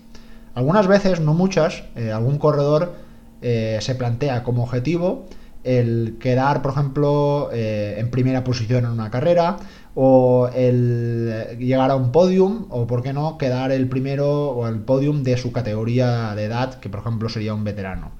Algunas 0.54 0.86
veces, 0.86 1.20
no 1.20 1.34
muchas, 1.34 1.84
eh, 1.96 2.12
algún 2.12 2.38
corredor 2.38 2.94
se 3.42 3.96
plantea 3.96 4.44
como 4.44 4.62
objetivo 4.62 5.26
el 5.64 6.16
quedar, 6.18 6.62
por 6.62 6.72
ejemplo, 6.72 7.50
eh, 7.52 7.96
en 7.98 8.10
primera 8.10 8.44
posición 8.44 8.84
en 8.84 8.90
una 8.90 9.10
carrera, 9.10 9.58
o 9.94 10.48
el 10.54 11.58
llegar 11.58 11.90
a 11.90 11.96
un 11.96 12.12
podium, 12.12 12.66
o 12.70 12.86
por 12.86 13.02
qué 13.02 13.12
no, 13.12 13.38
quedar 13.38 13.70
el 13.72 13.88
primero 13.88 14.50
o 14.50 14.66
el 14.66 14.80
podium 14.80 15.22
de 15.22 15.36
su 15.36 15.52
categoría 15.52 16.34
de 16.34 16.44
edad, 16.44 16.80
que 16.80 16.88
por 16.88 17.00
ejemplo 17.00 17.28
sería 17.28 17.54
un 17.54 17.64
veterano. 17.64 18.10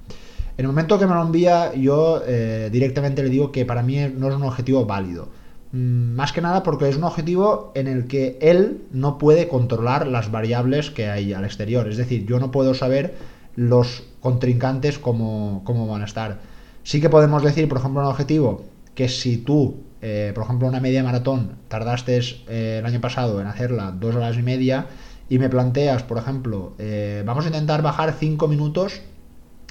En 0.55 0.65
el 0.65 0.67
momento 0.67 0.99
que 0.99 1.07
me 1.07 1.15
lo 1.15 1.23
envía, 1.23 1.73
yo 1.73 2.21
eh, 2.25 2.69
directamente 2.71 3.23
le 3.23 3.29
digo 3.29 3.51
que 3.51 3.65
para 3.65 3.81
mí 3.81 3.97
no 4.15 4.29
es 4.29 4.35
un 4.35 4.43
objetivo 4.43 4.85
válido. 4.85 5.29
Mm, 5.73 6.15
más 6.15 6.31
que 6.31 6.41
nada 6.41 6.63
porque 6.63 6.87
es 6.87 6.95
un 6.95 7.03
objetivo 7.03 7.73
en 7.75 7.87
el 7.87 8.07
que 8.07 8.37
él 8.41 8.83
no 8.91 9.17
puede 9.17 9.49
controlar 9.49 10.07
las 10.07 10.31
variables 10.31 10.89
que 10.91 11.09
hay 11.09 11.33
al 11.33 11.43
exterior. 11.43 11.89
Es 11.89 11.97
decir, 11.97 12.25
yo 12.25 12.39
no 12.39 12.51
puedo 12.51 12.73
saber 12.73 13.15
los 13.57 14.03
contrincantes 14.21 14.97
cómo, 14.97 15.61
cómo 15.65 15.87
van 15.87 16.01
a 16.01 16.05
estar 16.05 16.39
Sí 16.83 16.99
que 16.99 17.09
podemos 17.09 17.41
decir, 17.43 17.69
por 17.69 17.77
ejemplo, 17.77 18.01
un 18.01 18.07
objetivo 18.07 18.65
que 18.93 19.07
si 19.07 19.37
tú, 19.37 19.77
eh, 20.01 20.31
por 20.35 20.43
ejemplo, 20.43 20.67
una 20.67 20.81
media 20.81 21.01
maratón, 21.01 21.53
tardaste 21.69 22.19
eh, 22.49 22.77
el 22.79 22.85
año 22.85 22.99
pasado 22.99 23.39
en 23.39 23.47
hacerla 23.47 23.91
dos 23.91 24.15
horas 24.15 24.37
y 24.37 24.41
media 24.43 24.87
y 25.29 25.39
me 25.39 25.49
planteas, 25.49 26.03
por 26.03 26.17
ejemplo, 26.17 26.73
eh, 26.77 27.23
vamos 27.25 27.45
a 27.45 27.47
intentar 27.47 27.81
bajar 27.81 28.15
cinco 28.19 28.49
minutos 28.49 29.01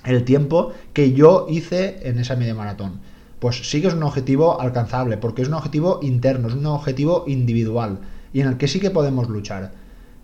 el 0.04 0.24
tiempo 0.24 0.72
que 0.94 1.12
yo 1.12 1.46
hice 1.50 2.00
en 2.08 2.18
esa 2.18 2.34
media 2.34 2.54
maratón. 2.54 3.00
Pues 3.42 3.68
sí 3.68 3.80
que 3.80 3.88
es 3.88 3.94
un 3.94 4.04
objetivo 4.04 4.60
alcanzable, 4.60 5.16
porque 5.16 5.42
es 5.42 5.48
un 5.48 5.54
objetivo 5.54 5.98
interno, 6.00 6.46
es 6.46 6.54
un 6.54 6.64
objetivo 6.66 7.24
individual 7.26 7.98
y 8.32 8.40
en 8.40 8.46
el 8.46 8.56
que 8.56 8.68
sí 8.68 8.78
que 8.78 8.90
podemos 8.90 9.28
luchar. 9.28 9.72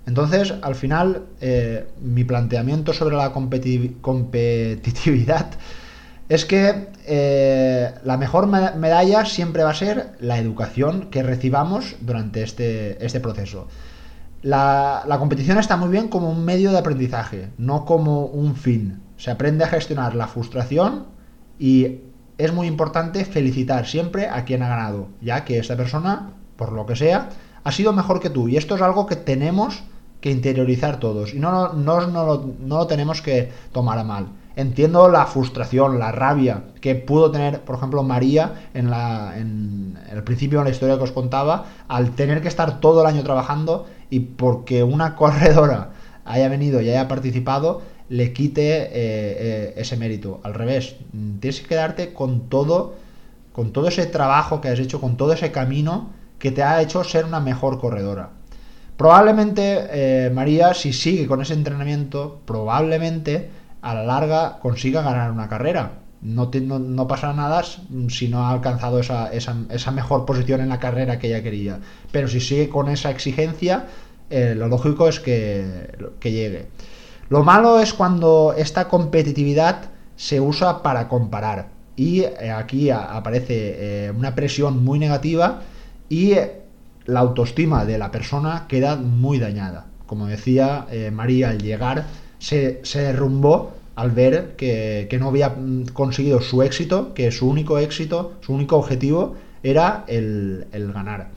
Entonces, 0.06 0.54
al 0.62 0.76
final, 0.76 1.24
mi 2.00 2.22
planteamiento 2.22 2.92
sobre 2.92 3.16
la 3.16 3.32
competitividad 3.32 5.50
es 6.28 6.44
que 6.44 6.90
eh, 7.06 7.92
la 8.04 8.16
mejor 8.18 8.46
medalla 8.46 9.24
siempre 9.24 9.64
va 9.64 9.70
a 9.70 9.74
ser 9.74 10.12
la 10.20 10.38
educación 10.38 11.08
que 11.10 11.24
recibamos 11.24 11.96
durante 12.00 12.44
este, 12.44 13.04
este 13.04 13.18
proceso. 13.18 13.66
La, 14.42 15.02
competición 15.18 15.58
está 15.58 15.76
muy 15.76 15.88
bien 15.88 16.06
como 16.06 16.30
un 16.30 16.44
medio 16.44 16.70
de 16.70 16.78
aprendizaje, 16.78 17.48
no 17.58 17.84
como 17.84 18.26
un 18.26 18.54
fin. 18.54 19.02
Se 19.16 19.32
aprende 19.32 19.64
a 19.64 19.68
gestionar 19.68 20.14
la 20.14 20.28
frustración 20.28 21.06
y 21.58 22.02
es 22.38 22.52
muy 22.52 22.66
importante 22.66 23.24
felicitar 23.24 23.86
siempre 23.86 24.28
a 24.28 24.44
quien 24.44 24.62
ha 24.62 24.68
ganado, 24.68 25.08
ya 25.20 25.44
que 25.44 25.58
esta 25.58 25.76
persona, 25.76 26.30
por 26.56 26.72
lo 26.72 26.86
que 26.86 26.96
sea, 26.96 27.30
ha 27.64 27.72
sido 27.72 27.92
mejor 27.92 28.20
que 28.20 28.30
tú. 28.30 28.48
Y 28.48 28.56
esto 28.56 28.76
es 28.76 28.82
algo 28.82 29.06
que 29.06 29.16
tenemos 29.16 29.82
que 30.20 30.30
interiorizar 30.30 30.98
todos 30.98 31.32
y 31.32 31.38
no, 31.38 31.72
no, 31.74 32.06
no, 32.06 32.44
no 32.60 32.78
lo 32.78 32.86
tenemos 32.86 33.22
que 33.22 33.50
tomar 33.72 33.98
a 33.98 34.04
mal. 34.04 34.28
Entiendo 34.56 35.08
la 35.08 35.26
frustración, 35.26 36.00
la 36.00 36.10
rabia 36.10 36.64
que 36.80 36.96
pudo 36.96 37.30
tener, 37.30 37.60
por 37.60 37.76
ejemplo, 37.76 38.02
María 38.02 38.68
en, 38.74 38.90
la, 38.90 39.34
en 39.36 39.96
el 40.10 40.24
principio 40.24 40.58
de 40.58 40.64
la 40.64 40.70
historia 40.70 40.96
que 40.96 41.04
os 41.04 41.12
contaba, 41.12 41.66
al 41.86 42.10
tener 42.12 42.42
que 42.42 42.48
estar 42.48 42.80
todo 42.80 43.02
el 43.02 43.06
año 43.06 43.22
trabajando 43.22 43.86
y 44.10 44.20
porque 44.20 44.82
una 44.82 45.14
corredora 45.16 45.90
haya 46.24 46.48
venido 46.48 46.80
y 46.80 46.90
haya 46.90 47.06
participado, 47.06 47.82
le 48.08 48.32
quite 48.32 48.62
eh, 48.62 48.88
eh, 48.92 49.74
ese 49.76 49.96
mérito. 49.96 50.40
Al 50.42 50.54
revés, 50.54 50.96
tienes 51.40 51.60
que 51.60 51.68
quedarte 51.68 52.12
con 52.12 52.48
todo, 52.48 52.94
con 53.52 53.72
todo 53.72 53.88
ese 53.88 54.06
trabajo 54.06 54.60
que 54.60 54.68
has 54.68 54.78
hecho, 54.78 55.00
con 55.00 55.16
todo 55.16 55.32
ese 55.32 55.52
camino 55.52 56.10
que 56.38 56.50
te 56.50 56.62
ha 56.62 56.80
hecho 56.80 57.04
ser 57.04 57.24
una 57.24 57.40
mejor 57.40 57.78
corredora. 57.80 58.30
Probablemente 58.96 59.86
eh, 59.90 60.30
María, 60.30 60.74
si 60.74 60.92
sigue 60.92 61.26
con 61.26 61.40
ese 61.40 61.54
entrenamiento, 61.54 62.40
probablemente 62.44 63.50
a 63.80 63.94
la 63.94 64.02
larga 64.02 64.58
consiga 64.60 65.02
ganar 65.02 65.30
una 65.30 65.48
carrera. 65.48 66.00
No, 66.20 66.50
no, 66.50 67.06
pasa 67.06 67.32
nada 67.32 67.62
si 67.62 68.26
no 68.26 68.44
ha 68.44 68.50
alcanzado 68.50 68.98
esa, 68.98 69.32
esa, 69.32 69.90
mejor 69.92 70.24
posición 70.24 70.60
en 70.60 70.68
la 70.68 70.80
carrera 70.80 71.20
que 71.20 71.28
ella 71.28 71.44
quería. 71.44 71.78
Pero 72.10 72.26
si 72.26 72.40
sigue 72.40 72.68
con 72.68 72.88
esa 72.88 73.12
exigencia, 73.12 73.86
eh, 74.28 74.54
lo 74.56 74.66
lógico 74.66 75.08
es 75.08 75.20
que, 75.20 75.96
que 76.18 76.32
llegue. 76.32 76.66
Lo 77.28 77.44
malo 77.44 77.80
es 77.80 77.92
cuando 77.92 78.54
esta 78.56 78.88
competitividad 78.88 79.90
se 80.16 80.40
usa 80.40 80.82
para 80.82 81.08
comparar. 81.08 81.68
Y 81.96 82.20
eh, 82.20 82.50
aquí 82.50 82.90
aparece 82.90 84.06
eh, 84.06 84.10
una 84.16 84.34
presión 84.34 84.84
muy 84.84 84.98
negativa 84.98 85.62
y 86.08 86.34
la 87.06 87.20
autoestima 87.20 87.84
de 87.84 87.98
la 87.98 88.10
persona 88.10 88.66
queda 88.68 88.96
muy 88.96 89.38
dañada. 89.38 89.86
Como 90.06 90.26
decía 90.26 90.86
María, 91.12 91.50
al 91.50 91.60
llegar 91.60 92.06
se, 92.38 92.80
derrumbó 92.94 93.74
al 93.96 94.10
ver 94.12 94.54
que, 94.56 95.16
no 95.18 95.28
había 95.28 95.50
mm, 95.50 95.86
conseguido 95.92 96.40
su 96.40 96.62
éxito, 96.62 97.14
que 97.14 97.30
su 97.32 97.48
único 97.48 97.78
éxito, 97.78 98.34
su 98.40 98.52
único 98.52 98.76
objetivo 98.76 99.34
era 99.62 100.04
el, 100.06 100.66
ganar. 100.94 101.28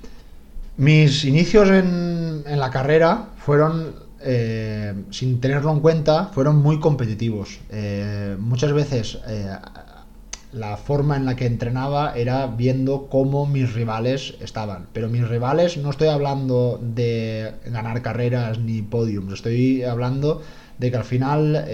Mis 0.78 1.26
inicios 1.26 1.70
en, 1.70 2.44
la 2.46 2.70
carrera 2.70 3.30
fueron, 3.38 3.96
eh, 4.24 4.94
sin 5.12 5.40
tenerlo 5.40 5.72
en 5.72 5.80
cuenta, 5.80 6.28
fueron 6.28 6.58
muy 6.58 6.80
competitivos. 6.80 7.60
Eh, 7.70 8.36
muchas 8.40 8.74
veces 8.74 9.20
eh, 9.28 9.56
la 10.54 10.78
forma 10.78 11.16
en 11.16 11.26
la 11.26 11.36
que 11.36 11.46
entrenaba 11.46 12.14
era 12.16 12.48
viendo 12.48 13.08
cómo 13.10 13.46
mis 13.46 13.74
rivales 13.74 14.36
estaban. 14.42 14.88
Pero 14.94 15.10
mis 15.10 15.28
rivales 15.28 15.78
no 15.78 15.90
estoy 15.90 16.10
hablando 16.10 16.80
de 16.82 17.54
ganar 17.66 18.02
carreras 18.02 18.60
ni 18.60 18.82
podiums, 18.82 19.34
estoy 19.34 19.84
hablando 19.84 20.42
de 20.78 20.90
que 20.90 20.98
al 20.98 21.04
final, 21.04 21.66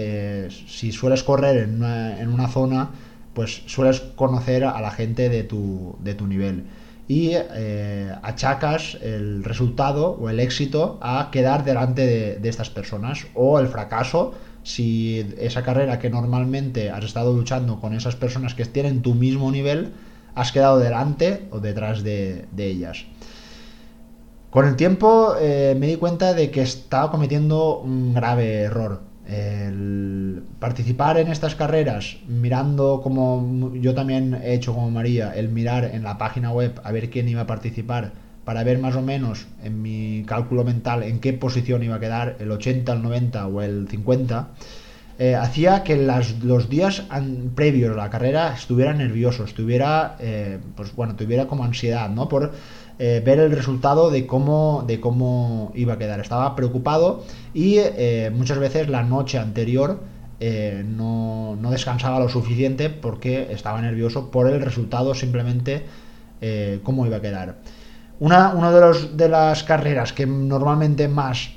si 0.68 0.92
sueles 0.92 1.22
correr 1.22 1.56
en 1.56 1.76
una, 1.76 2.20
en 2.20 2.28
una, 2.28 2.48
zona, 2.48 2.90
pues 3.32 3.62
sueles 3.64 4.00
conocer 4.00 4.64
a 4.64 4.78
la 4.82 4.90
gente 4.90 5.30
de 5.30 5.44
tu, 5.44 5.96
de 6.00 6.14
tu 6.14 6.26
nivel. 6.26 6.64
Y 7.08 7.30
eh, 7.32 8.14
achacas 8.22 8.98
el 9.00 9.42
resultado 9.42 10.10
o 10.10 10.28
el 10.28 10.40
éxito 10.40 10.98
a 11.00 11.30
quedar 11.32 11.64
delante 11.64 12.38
de, 12.38 12.48
estas 12.48 12.68
personas. 12.68 13.26
O 13.34 13.58
el 13.58 13.68
fracaso, 13.68 14.34
si 14.62 15.26
esa 15.38 15.62
carrera 15.62 15.98
que 15.98 16.10
normalmente 16.10 16.90
has 16.90 17.04
estado 17.04 17.32
luchando 17.34 17.80
con 17.80 17.94
esas 17.94 18.14
personas 18.14 18.54
que 18.54 18.66
tienen 18.66 19.00
tu 19.00 19.14
mismo 19.14 19.50
nivel, 19.50 19.92
has 20.34 20.52
quedado 20.52 20.78
delante 20.78 21.48
o 21.50 21.60
detrás 21.60 22.02
de, 22.02 22.46
ellas. 22.58 23.06
Con 24.50 24.66
el 24.66 24.76
tiempo 24.76 25.34
eh, 25.40 25.74
me 25.78 25.86
di 25.86 25.96
cuenta 25.96 26.34
de 26.34 26.50
que 26.50 26.60
estaba 26.60 27.10
cometiendo 27.10 27.78
un 27.78 28.12
grave 28.12 28.62
error. 28.62 29.07
El 29.28 30.42
participar 30.58 31.18
en 31.18 31.28
estas 31.28 31.54
carreras 31.54 32.16
mirando 32.26 33.00
como 33.02 33.74
yo 33.74 33.94
también 33.94 34.34
he 34.42 34.54
hecho 34.54 34.74
como 34.74 34.90
María, 34.90 35.32
el 35.34 35.50
mirar 35.50 35.84
en 35.84 36.02
la 36.02 36.16
página 36.16 36.50
web 36.50 36.80
a 36.82 36.92
ver 36.92 37.10
quién 37.10 37.28
iba 37.28 37.42
a 37.42 37.46
participar 37.46 38.12
para 38.46 38.64
ver 38.64 38.78
más 38.78 38.96
o 38.96 39.02
menos 39.02 39.46
en 39.62 39.82
mi 39.82 40.24
cálculo 40.26 40.64
mental 40.64 41.02
en 41.02 41.20
qué 41.20 41.34
posición 41.34 41.82
iba 41.82 41.96
a 41.96 42.00
quedar, 42.00 42.36
el 42.40 42.50
80, 42.50 42.90
el 42.90 43.02
90 43.02 43.46
o 43.46 43.60
el 43.60 43.86
50, 43.88 44.48
eh, 45.18 45.34
hacía 45.34 45.82
que 45.82 45.96
los 45.96 46.70
días 46.70 47.02
previos 47.56 47.92
a 47.92 47.96
la 47.96 48.08
carrera 48.08 48.54
estuviera 48.54 48.94
nervioso, 48.94 49.44
estuviera, 49.44 50.16
eh, 50.20 50.58
pues 50.76 50.94
bueno, 50.94 51.16
tuviera 51.16 51.46
como 51.46 51.64
ansiedad, 51.64 52.08
¿no? 52.08 52.28
Por 52.28 52.52
eh, 53.00 53.22
ver 53.24 53.38
el 53.38 53.52
resultado 53.52 54.10
de 54.10 54.26
cómo, 54.26 54.82
de 54.88 54.98
cómo 54.98 55.70
iba 55.76 55.94
a 55.94 55.98
quedar. 55.98 56.18
Estaba 56.18 56.56
preocupado 56.56 57.22
y 57.54 57.76
eh, 57.78 58.32
muchas 58.34 58.58
veces 58.58 58.88
la 58.88 59.04
noche 59.04 59.38
anterior 59.38 60.00
eh, 60.40 60.84
no, 60.84 61.56
descansaba 61.70 62.18
lo 62.18 62.28
suficiente 62.28 62.90
porque 62.90 63.52
estaba 63.52 63.80
nervioso 63.80 64.32
por 64.32 64.48
el 64.48 64.60
resultado 64.60 65.14
simplemente 65.14 65.86
cómo 66.84 67.04
iba 67.04 67.16
a 67.16 67.20
quedar. 67.20 67.56
Una, 68.20 68.52
de, 68.70 68.80
los, 68.80 69.16
de 69.16 69.28
las 69.28 69.64
carreras 69.64 70.12
que 70.12 70.24
normalmente 70.24 71.08
más 71.08 71.50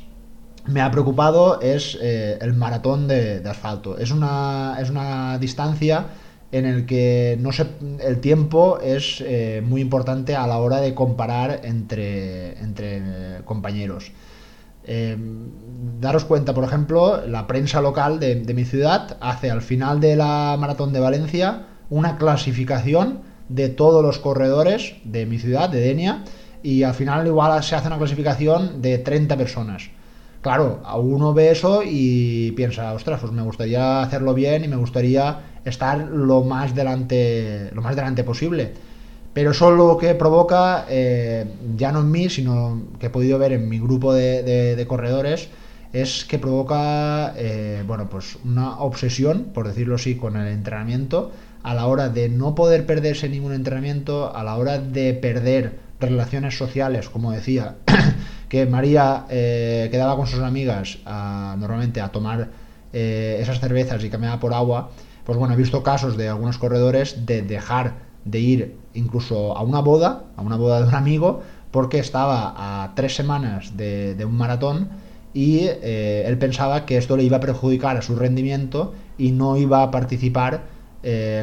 me 0.66 0.82
ha 0.82 0.90
preocupado 0.90 1.62
es 1.62 1.96
el 2.02 2.54
maratón 2.54 3.08
de, 3.08 3.44
asfalto. 3.48 3.98
Es 4.00 4.10
una, 4.10 4.78
es 4.80 4.90
una 4.90 5.38
distancia 5.38 6.06
en 6.52 6.66
el 6.66 6.86
que 6.86 7.38
no 7.40 7.52
se, 7.52 7.66
el 8.02 8.20
tiempo 8.20 8.80
es 8.80 9.24
eh, 9.26 9.62
muy 9.66 9.82
importante 9.82 10.36
a 10.36 10.46
la 10.48 10.58
hora 10.58 10.82
de 10.82 10.94
comparar 10.94 11.62
entre, 11.64 12.60
entre 12.60 13.02
compañeros. 13.46 14.12
Eh, 14.84 15.16
daros 16.00 16.26
cuenta, 16.26 16.54
por 16.54 16.64
ejemplo, 16.64 17.26
la 17.28 17.48
prensa 17.48 17.82
local 17.82 18.20
de, 18.20 18.54
mi 18.54 18.66
ciudad 18.66 19.18
hace 19.22 19.52
al 19.52 19.62
final 19.62 20.00
de 20.02 20.16
la 20.16 20.56
maratón 20.60 20.92
de 20.92 21.00
Valencia 21.00 21.68
una 21.90 22.18
clasificación 22.18 23.20
de 23.48 23.70
todos 23.70 24.04
los 24.04 24.18
corredores 24.20 24.96
de 25.04 25.26
mi 25.26 25.38
ciudad, 25.38 25.70
de 25.70 25.82
Denia, 25.82 26.24
y 26.64 26.84
al 26.84 26.94
final 26.94 27.28
igual 27.28 27.64
se 27.64 27.76
hace 27.76 27.88
una 27.88 27.98
clasificación 27.98 28.82
de 28.82 28.98
30 28.98 29.38
personas. 29.38 29.90
Claro, 30.42 30.82
uno 30.98 31.34
ve 31.34 31.52
eso 31.52 31.84
y 31.86 32.52
piensa, 32.54 32.94
ostras, 32.94 33.20
pues 33.20 33.32
me 33.32 33.44
gustaría 33.44 34.02
hacerlo 34.02 34.34
bien 34.34 34.64
y 34.64 34.68
me 34.68 34.76
gustaría 34.76 35.51
estar 35.66 36.00
lo 36.00 36.44
más 36.44 36.76
delante, 36.76 37.70
lo 37.74 37.82
más 37.82 37.96
delante 37.96 38.24
posible. 38.24 38.74
Pero 39.34 39.52
eso 39.52 39.72
lo 39.72 39.98
que 39.98 40.14
provoca, 40.16 40.86
eh, 40.90 41.46
ya 41.78 41.92
no 41.92 42.02
en 42.02 42.12
mí, 42.12 42.30
sino 42.30 42.82
que 43.00 43.08
he 43.08 43.10
podido 43.10 43.40
ver 43.40 43.54
en 43.54 43.70
mi 43.70 43.80
grupo 43.80 44.14
de, 44.14 44.86
corredores, 44.88 45.50
es 45.94 46.26
que 46.26 46.40
provoca 46.40 47.34
eh, 47.38 47.84
bueno, 47.88 48.10
pues 48.10 48.38
una 48.44 48.80
obsesión, 48.80 49.48
por 49.54 49.68
decirlo 49.68 49.96
así, 49.96 50.16
con 50.16 50.36
el 50.36 50.48
entrenamiento, 50.48 51.32
a 51.64 51.74
la 51.74 51.86
hora 51.86 52.10
de 52.10 52.28
no 52.28 52.56
poder 52.56 52.86
perderse 52.86 53.30
ningún 53.30 53.54
entrenamiento, 53.54 54.36
a 54.36 54.44
la 54.44 54.58
hora 54.58 54.80
de 54.80 55.14
perder 55.14 55.80
relaciones 56.00 56.58
sociales, 56.58 57.08
como 57.08 57.32
decía, 57.32 57.76
que 58.50 58.66
María 58.66 59.26
eh, 59.30 59.88
quedaba 59.92 60.18
con 60.18 60.28
sus 60.28 60.40
amigas 60.40 60.98
normalmente 61.06 62.02
a 62.02 62.10
tomar 62.10 62.50
eh, 62.94 63.38
esas 63.40 63.62
cervezas 63.62 64.04
y 64.04 64.10
cambiaba 64.10 64.40
por 64.40 64.54
agua, 64.54 64.92
pues 65.32 65.40
bueno, 65.40 65.54
he 65.54 65.58
visto 65.58 65.82
casos 65.82 66.18
de 66.18 66.28
algunos 66.28 66.58
corredores 66.58 67.26
de 67.26 67.42
dejar 67.42 68.00
de 68.26 68.42
ir 68.42 68.76
incluso 68.94 69.56
a 69.56 69.64
una 69.64 69.80
boda, 69.80 70.26
a 70.36 70.42
una 70.42 70.58
boda 70.58 70.82
de 70.82 70.90
un 70.90 70.94
amigo, 70.94 71.42
porque 71.72 72.00
estaba 72.00 72.54
a 72.84 72.94
tres 72.96 73.16
semanas 73.16 73.78
de, 73.78 74.22
un 74.26 74.36
maratón 74.36 74.90
y 75.34 75.60
eh, 75.62 76.26
él 76.28 76.38
pensaba 76.38 76.86
que 76.86 76.98
esto 76.98 77.16
le 77.16 77.24
iba 77.24 77.38
a 77.38 77.40
perjudicar 77.40 77.96
a 77.96 78.02
su 78.02 78.18
rendimiento 78.18 78.94
y 79.18 79.32
no 79.32 79.56
iba 79.56 79.84
a 79.84 79.90
participar 79.90 80.64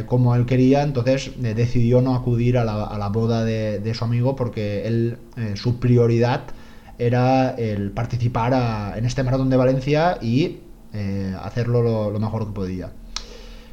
como 0.05 0.35
él 0.35 0.45
quería, 0.45 0.83
entonces 0.83 1.31
decidió 1.41 2.03
no 2.03 2.15
acudir 2.15 2.59
a 2.59 2.67
la, 2.67 3.09
boda 3.09 3.43
de, 3.43 3.95
su 3.95 4.05
amigo 4.05 4.37
porque 4.37 4.87
él, 4.87 5.17
su 5.55 5.81
prioridad 5.81 6.43
era 6.99 7.53
el 7.53 7.91
participar 7.93 8.99
en 8.99 9.07
este 9.07 9.23
maratón 9.23 9.49
de 9.49 9.57
Valencia 9.57 10.19
y 10.21 10.59
eh, 10.93 11.35
hacerlo 11.43 12.11
lo, 12.11 12.19
mejor 12.19 12.47
que 12.47 12.53
podía. 12.53 12.93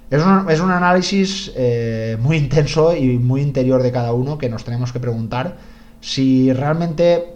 Es 0.10 0.24
un, 0.24 0.50
es 0.50 0.60
un 0.60 0.72
análisis 0.72 1.52
eh, 1.56 2.18
muy 2.20 2.38
intenso 2.38 2.96
y 2.96 3.18
muy 3.18 3.42
interior 3.42 3.82
de 3.82 3.92
cada 3.92 4.14
uno 4.14 4.38
que 4.38 4.50
nos 4.50 4.64
tenemos 4.64 4.94
que 4.94 5.00
preguntar 5.00 5.58
si 6.02 6.54
realmente 6.54 7.34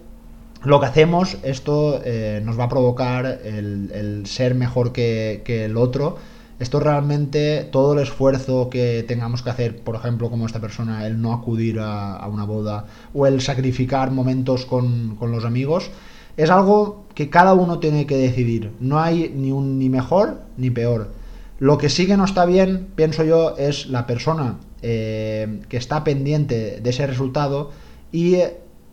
lo 0.64 0.80
que 0.80 0.86
hacemos, 0.86 1.38
esto 1.44 2.02
eh, 2.04 2.42
nos 2.46 2.60
va 2.60 2.66
a 2.66 2.70
provocar 2.70 3.26
el, 3.44 4.24
ser 4.26 4.54
mejor 4.56 4.92
que, 4.92 5.42
que 5.46 5.66
el 5.66 5.78
otro 5.78 6.18
esto 6.60 6.82
realmente, 6.82 7.64
todo 7.72 7.94
el 7.94 8.00
esfuerzo 8.00 8.70
que 8.70 9.06
tengamos 9.08 9.42
que 9.42 9.50
hacer, 9.50 9.80
por 9.80 9.96
ejemplo, 9.96 10.30
como 10.30 10.46
esta 10.46 10.60
persona, 10.60 11.08
el 11.08 11.22
no 11.22 11.32
acudir 11.32 11.80
a, 11.80 12.28
una 12.28 12.44
boda 12.44 12.86
o 13.14 13.26
el 13.26 13.40
sacrificar 13.40 14.12
momentos 14.12 14.66
con, 14.66 15.18
los 15.22 15.46
amigos, 15.46 15.90
es 16.36 16.50
algo 16.50 17.06
que 17.16 17.30
cada 17.30 17.54
uno 17.54 17.80
tiene 17.80 18.06
que 18.06 18.18
decidir. 18.18 18.74
No 18.82 19.00
hay 19.00 19.34
ni 19.34 19.54
un 19.54 19.80
ni 19.80 19.88
mejor 19.88 20.42
ni 20.58 20.70
peor. 20.70 21.12
Lo 21.60 21.78
que 21.78 21.90
sí 21.90 22.08
que 22.08 22.16
no 22.16 22.24
está 22.24 22.46
bien, 22.46 22.88
pienso 22.96 23.24
yo, 23.24 23.56
es 23.58 23.88
la 23.88 24.08
persona 24.08 24.60
eh, 24.82 25.62
que 25.68 25.76
está 25.76 26.06
pendiente 26.06 26.80
de 26.80 26.90
ese 26.90 27.06
resultado 27.06 27.72
y 28.14 28.38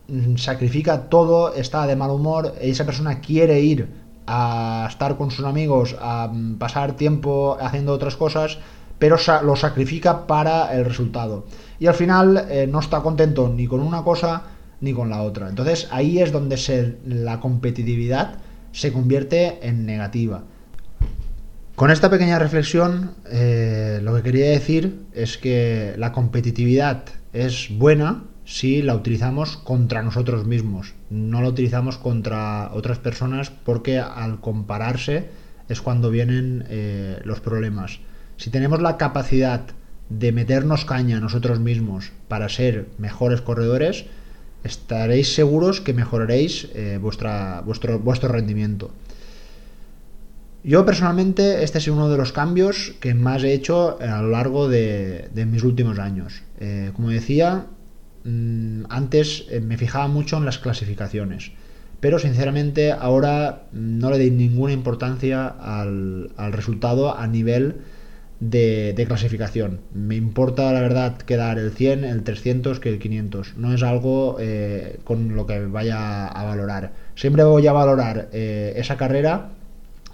mm, 0.09 0.37
sacrifica 0.37 1.09
todo, 1.09 1.55
está 1.55 1.87
de 1.87 1.95
mal 1.95 2.11
humor, 2.11 2.55
esa 2.61 2.85
persona 2.85 3.21
quiere 3.21 3.61
ir 3.61 3.89
a 4.27 4.87
estar 4.91 5.17
con 5.17 5.31
sus 5.31 5.45
amigos, 5.45 5.95
a 6.01 6.29
mm, 6.33 6.59
pasar 6.59 6.97
tiempo 6.97 7.57
haciendo 7.61 7.93
otras 7.93 8.17
cosas, 8.17 8.59
pero 8.99 9.17
lo 9.45 9.55
sacrifica 9.55 10.27
para 10.27 10.75
el 10.75 10.85
resultado. 10.85 11.45
Y 11.79 11.87
al 11.87 11.95
final 11.95 12.47
eh, 12.51 12.67
no 12.67 12.81
está 12.81 13.01
contento 13.01 13.49
ni 13.49 13.69
con 13.69 13.81
una 13.81 14.03
cosa 14.03 14.43
ni 14.81 14.93
con 14.93 15.09
la 15.09 15.23
otra. 15.23 15.49
Entonces 15.49 15.87
ahí 15.93 16.19
es 16.19 16.33
donde 16.33 16.59
la 17.07 17.39
competitividad 17.39 18.39
se 18.73 18.93
convierte 18.93 19.67
en 19.67 19.87
negativa. 19.87 20.43
Con 21.77 21.91
esta 21.91 22.09
pequeña 22.09 22.39
reflexión, 22.39 23.11
eh, 23.31 24.01
lo 24.03 24.15
que 24.15 24.23
quería 24.23 24.49
decir 24.49 25.05
es 25.13 25.37
que 25.37 25.93
la 25.99 26.11
competitividad 26.11 27.05
es 27.35 27.69
buena 27.71 28.25
si 28.47 28.81
la 28.81 28.95
utilizamos 28.95 29.59
contra 29.59 30.03
nosotros 30.03 30.47
mismos, 30.47 30.95
no 31.11 31.43
la 31.43 31.49
utilizamos 31.49 31.99
contra 31.99 32.71
otras 32.73 32.99
personas 32.99 33.51
porque 33.51 33.99
al 33.99 34.41
compararse 34.41 35.29
es 35.69 35.83
cuando 35.83 36.11
vienen 36.11 36.65
eh, 36.71 37.21
los 37.25 37.41
problemas. 37.41 38.01
Si 38.39 38.49
tenemos 38.49 38.81
la 38.81 38.97
capacidad 38.97 39.67
de 40.09 40.33
meternos 40.33 40.87
caña 40.87 41.21
nosotros 41.21 41.61
mismos 41.61 42.11
para 42.27 42.49
ser 42.49 42.89
mejores 42.97 43.43
corredores, 43.43 44.07
estaréis 44.65 45.35
seguros 45.35 45.83
que 45.83 45.93
mejoraréis 45.93 46.69
eh, 46.75 46.99
vuestra, 46.99 47.61
vuestro, 47.61 47.99
vuestro 47.99 48.31
rendimiento. 48.31 48.93
Yo 50.67 50.85
personalmente 50.85 51.63
este 51.65 51.79
es 51.79 51.89
uno 51.89 52.11
de 52.11 52.19
los 52.19 52.33
cambios 52.33 52.95
que 53.01 53.15
más 53.15 53.43
he 53.43 53.55
hecho 53.55 53.99
a 54.01 54.21
lo 54.21 54.29
largo 54.29 54.69
de, 54.69 55.31
mis 55.35 55.63
últimos 55.63 55.99
años. 55.99 56.43
Eh, 56.61 56.91
como 56.95 57.09
decía, 57.09 57.67
Mm, 58.27 58.87
antes 58.89 59.47
eh, 59.51 59.61
me 59.61 59.77
fijaba 59.77 60.09
mucho 60.09 60.37
en 60.37 60.45
las 60.45 60.59
clasificaciones, 60.59 61.53
pero 62.01 62.19
sinceramente 62.19 62.91
ahora 62.91 63.67
no 63.73 64.11
le 64.11 64.19
doy 64.19 64.33
ninguna 64.33 64.73
importancia 64.73 65.47
al, 65.47 66.31
resultado 66.51 67.17
a 67.17 67.29
nivel 67.29 67.77
de, 68.41 69.05
clasificación. 69.07 69.81
Me 69.95 70.17
importa 70.17 70.73
la 70.73 70.81
verdad 70.81 71.17
quedar 71.19 71.59
el 71.61 71.71
100, 71.71 72.05
el 72.05 72.25
300 72.25 72.81
que 72.81 72.89
el 72.89 72.99
500. 72.99 73.57
No 73.59 73.73
es 73.73 73.85
algo 73.85 74.39
eh, 74.41 74.99
con 75.05 75.37
lo 75.37 75.47
que 75.47 75.65
vaya 75.67 76.27
a 76.27 76.43
valorar. 76.43 76.95
Siempre 77.15 77.45
voy 77.45 77.67
a 77.69 77.73
valorar 77.73 78.29
eh, 78.33 78.75
esa 78.77 78.97
carrera 78.97 79.51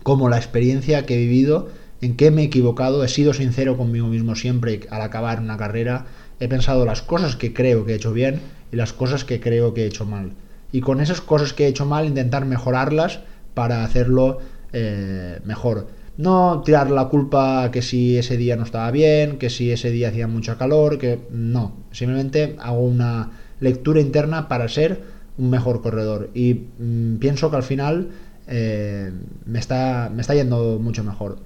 como 0.03 0.29
la 0.29 0.37
experiencia 0.37 1.07
que 1.07 1.15
he 1.15 1.19
vivido, 1.19 1.69
en 2.01 2.17
qué 2.17 2.31
me 2.31 2.43
he 2.43 2.47
equivocado, 2.47 3.05
he 3.05 3.09
sido 3.09 3.33
sincero 3.33 3.77
conmigo 3.77 4.09
mismo 4.09 4.35
siempre 4.35 4.81
al 4.91 5.03
acabar 5.03 5.41
una 5.41 5.57
carrera 5.57 6.07
he 6.41 6.49
pensado 6.49 6.85
las 6.85 7.03
cosas 7.03 7.37
que 7.37 7.55
creo 7.55 7.85
que 7.85 7.93
he 7.93 7.95
hecho 7.95 8.12
bien 8.12 8.41
y 8.73 8.77
las 8.77 8.93
cosas 8.93 9.25
que 9.25 9.38
creo 9.38 9.75
que 9.75 9.85
he 9.85 9.87
hecho 9.87 10.05
mal. 10.05 10.33
Y 10.73 10.81
con 10.81 11.01
esas 11.01 11.21
cosas 11.21 11.53
que 11.53 11.67
he 11.67 11.69
hecho 11.69 11.87
mal 11.87 12.05
intentar 12.05 12.45
mejorarlas 12.47 13.21
para 13.55 13.85
hacerlo 13.85 14.38
eh, 14.73 15.38
mejor. 15.45 15.87
No 16.17 16.62
tirar 16.65 16.91
la 16.91 17.09
culpa 17.09 17.71
que 17.71 17.81
si 17.81 18.19
ese 18.19 18.37
día 18.37 18.57
no 18.57 18.65
estaba 18.65 18.91
bien, 18.91 19.38
que 19.38 19.51
si 19.51 19.71
ese 19.71 19.91
día 19.91 20.09
hacía 20.09 20.27
mucho 20.27 20.59
calor, 20.59 20.99
que 20.99 21.21
no. 21.31 21.77
Simplemente 21.93 22.57
hago 22.59 22.81
una 22.81 23.31
lectura 23.61 24.01
interna 24.01 24.49
para 24.49 24.69
ser 24.69 25.01
un 25.38 25.49
mejor 25.49 25.81
corredor. 25.81 26.31
Y 26.35 26.67
mm, 26.79 27.17
pienso 27.19 27.51
que 27.51 27.57
al 27.57 27.62
final 27.62 28.09
eh, 28.48 29.12
me, 29.44 29.59
está, 29.59 30.11
me 30.12 30.20
está 30.20 30.35
yendo 30.35 30.78
mucho 30.78 31.05
mejor. 31.05 31.38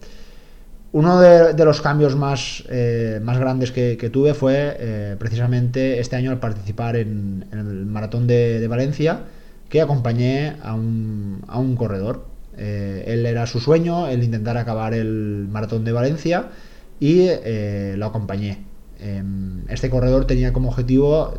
Uno 0.92 1.20
de, 1.20 1.64
los 1.64 1.82
cambios 1.82 2.16
más, 2.16 2.64
eh, 2.70 3.20
más 3.22 3.38
grandes 3.38 3.70
que, 3.70 4.10
tuve 4.10 4.32
fue 4.34 4.76
eh, 4.78 5.16
precisamente 5.18 6.00
este 6.00 6.16
año 6.16 6.30
al 6.30 6.38
participar 6.38 6.96
en, 6.96 7.44
el 7.52 7.86
Maratón 7.86 8.26
de, 8.26 8.66
Valencia, 8.66 9.24
que 9.68 9.82
acompañé 9.82 10.56
a 10.62 10.74
un, 10.74 11.42
a 11.48 11.58
un 11.58 11.76
corredor. 11.76 12.26
Él 12.56 13.26
era 13.26 13.46
su 13.46 13.60
sueño, 13.60 14.08
el 14.08 14.24
intentar 14.24 14.56
acabar 14.56 14.94
el 14.94 15.46
Maratón 15.50 15.84
de 15.84 15.92
Valencia 15.92 16.48
y 16.98 17.28
lo 17.96 18.06
acompañé. 18.06 18.64
Em, 18.98 19.64
este 19.68 19.90
corredor 19.90 20.26
tenía 20.26 20.52
como 20.52 20.70
objetivo, 20.70 21.34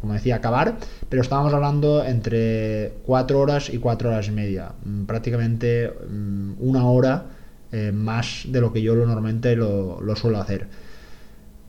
como 0.00 0.12
decía, 0.12 0.36
acabar, 0.36 0.76
pero 1.08 1.22
estábamos 1.22 1.54
hablando 1.54 2.04
entre 2.04 2.92
4 3.06 3.40
horas 3.40 3.70
y 3.72 3.78
4 3.78 4.10
horas 4.10 4.28
y 4.28 4.32
media, 4.32 4.72
mm, 4.84 5.04
prácticamente 5.04 5.90
mm, 6.10 6.52
una 6.58 6.84
hora 6.86 7.26
eh, 7.72 7.92
más 7.92 8.44
de 8.48 8.60
lo 8.60 8.72
que 8.72 8.82
yo 8.82 8.94
normalmente 8.94 9.56
lo, 9.56 10.00
suelo 10.16 10.40
hacer. 10.40 10.66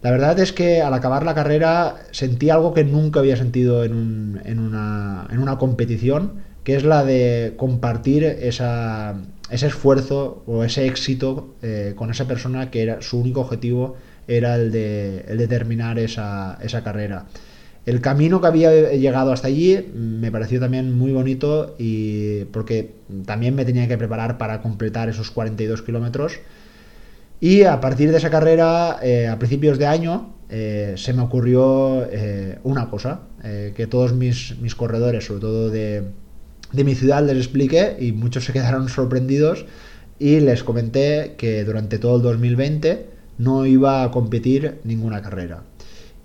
La 0.01 0.11
verdad 0.11 0.39
es 0.39 0.53
que 0.53 0.81
al 0.81 0.93
acabar 0.93 1.23
la 1.23 1.35
carrera 1.35 1.95
sentí 2.11 2.49
algo 2.49 2.73
que 2.73 2.85
nunca 2.85 3.19
había 3.19 3.35
sentido 3.35 3.83
en, 3.83 4.39
una, 4.59 5.57
competición, 5.59 6.33
que 6.63 6.75
es 6.75 6.83
la 6.83 7.03
de 7.03 7.53
compartir 7.57 8.23
ese 8.23 8.63
esfuerzo 9.49 10.43
o 10.45 10.63
ese 10.63 10.87
éxito 10.87 11.55
eh, 11.61 11.93
con 11.97 12.11
esa 12.11 12.25
persona 12.27 12.71
que 12.71 12.81
era 12.81 13.01
su 13.01 13.19
único 13.19 13.41
objetivo 13.41 13.95
era 14.29 14.55
el 14.55 14.71
de, 14.71 15.47
terminar 15.49 15.97
esa, 15.97 16.57
carrera. 16.83 17.25
El 17.85 17.99
camino 17.99 18.39
que 18.39 18.47
había 18.47 18.91
llegado 18.93 19.31
hasta 19.31 19.47
allí 19.47 19.91
me 19.95 20.31
pareció 20.31 20.59
también 20.59 20.95
muy 20.95 21.11
bonito 21.11 21.75
y 21.79 22.45
porque 22.45 22.93
también 23.25 23.55
me 23.55 23.65
tenía 23.65 23.87
que 23.87 23.97
preparar 23.97 24.37
para 24.37 24.61
completar 24.61 25.09
esos 25.09 25.31
42 25.31 25.81
kilómetros. 25.81 26.39
Y 27.41 27.63
a 27.63 27.79
partir 27.81 28.11
de 28.11 28.17
esa 28.17 28.29
carrera, 28.29 28.99
eh, 29.01 29.27
a 29.27 29.39
principios 29.39 29.79
de 29.79 29.87
año, 29.87 30.35
eh, 30.49 30.93
se 30.97 31.13
me 31.13 31.23
ocurrió 31.23 32.05
eh, 32.11 32.59
una 32.63 32.89
cosa, 32.89 33.21
que 33.41 33.87
todos 33.87 34.13
mis, 34.13 34.59
mis, 34.59 34.75
corredores, 34.75 35.25
sobre 35.25 35.39
todo 35.39 35.69
de, 35.69 36.03
de 36.73 36.83
mi 36.83 36.93
ciudad, 36.93 37.25
les 37.25 37.37
expliqué 37.37 37.95
y 37.99 38.11
muchos 38.11 38.43
se 38.45 38.53
quedaron 38.53 38.89
sorprendidos 38.89 39.65
y 40.19 40.41
les 40.41 40.63
comenté 40.63 41.35
que 41.37 41.63
durante 41.63 41.97
todo 41.97 42.17
el 42.17 42.21
2020 42.21 43.18
no 43.39 43.65
iba 43.65 44.03
a 44.03 44.11
competir 44.11 44.79
ninguna 44.83 45.23
carrera. 45.23 45.63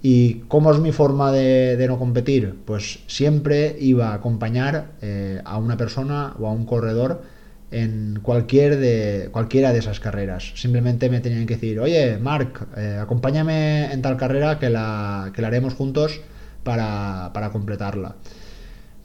¿Y 0.02 0.40
cómo 0.48 0.70
es 0.70 0.80
mi 0.80 0.92
forma 0.92 1.32
de, 1.32 1.82
no 1.88 1.98
competir? 1.98 2.56
Pues 2.66 2.98
siempre 3.06 3.74
iba 3.80 4.08
a 4.08 4.14
acompañar 4.14 4.92
eh, 5.00 5.40
a 5.46 5.56
una 5.56 5.78
persona 5.78 6.34
o 6.38 6.46
a 6.46 6.52
un 6.52 6.66
corredor 6.66 7.22
en 7.70 8.20
cualquier 8.20 8.78
de, 8.78 9.30
cualquiera 9.32 9.72
de 9.72 9.78
esas 9.78 10.00
carreras. 10.00 10.52
Simplemente 10.56 11.08
me 11.08 11.20
tenían 11.20 11.46
que 11.46 11.54
decir, 11.54 11.80
oye, 11.80 12.18
Marc, 12.18 12.66
eh, 12.76 12.98
acompáñame 13.00 13.92
en 13.92 14.02
tal 14.02 14.18
carrera 14.18 14.58
que 14.58 14.68
la, 14.68 15.32
que 15.34 15.40
la 15.40 15.48
haremos 15.48 15.72
juntos 15.72 16.20
para, 16.64 17.30
para 17.32 17.50
completarla. 17.50 18.16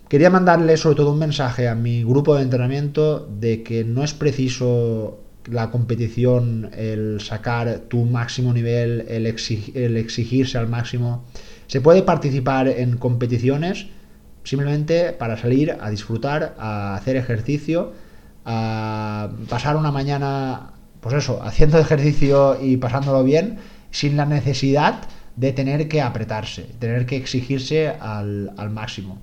Quería 0.09 0.29
mandarle 0.29 0.75
sobre 0.75 0.97
todo 0.97 1.13
un 1.13 1.19
mensaje 1.19 1.67
a 1.67 1.75
mi 1.75 2.03
grupo 2.03 2.35
de 2.35 2.41
entrenamiento 2.41 3.25
de 3.39 3.63
que 3.63 3.85
no 3.85 4.03
es 4.03 4.13
preciso 4.13 5.19
la 5.45 5.71
competición, 5.71 6.71
el 6.75 7.21
sacar 7.21 7.79
tu 7.87 8.05
máximo 8.05 8.53
nivel, 8.53 9.05
el, 9.07 9.25
exigirse 9.25 10.57
al 10.57 10.67
máximo. 10.67 11.23
Se 11.67 11.81
puede 11.81 12.03
participar 12.03 12.67
en 12.67 12.97
competiciones 12.97 13.87
simplemente 14.43 15.13
para 15.13 15.37
salir 15.37 15.77
a 15.79 15.89
disfrutar, 15.89 16.55
a 16.57 16.95
hacer 16.95 17.15
ejercicio, 17.15 17.93
a 18.45 19.29
pasar 19.47 19.75
una 19.75 19.91
mañana, 19.91 20.71
pues 21.01 21.15
eso, 21.15 21.41
haciendo 21.43 21.77
ejercicio 21.79 22.57
y 22.61 22.77
pasándolo 22.77 23.23
bien, 23.23 23.59
sin 23.91 24.17
la 24.17 24.25
necesidad 24.25 25.01
de 25.35 25.53
tener 25.53 25.87
que 25.87 26.01
apretarse, 26.01 26.63
tener 26.79 27.05
que 27.05 27.15
exigirse 27.15 27.87
al, 27.87 28.51
al 28.57 28.69
máximo. 28.69 29.19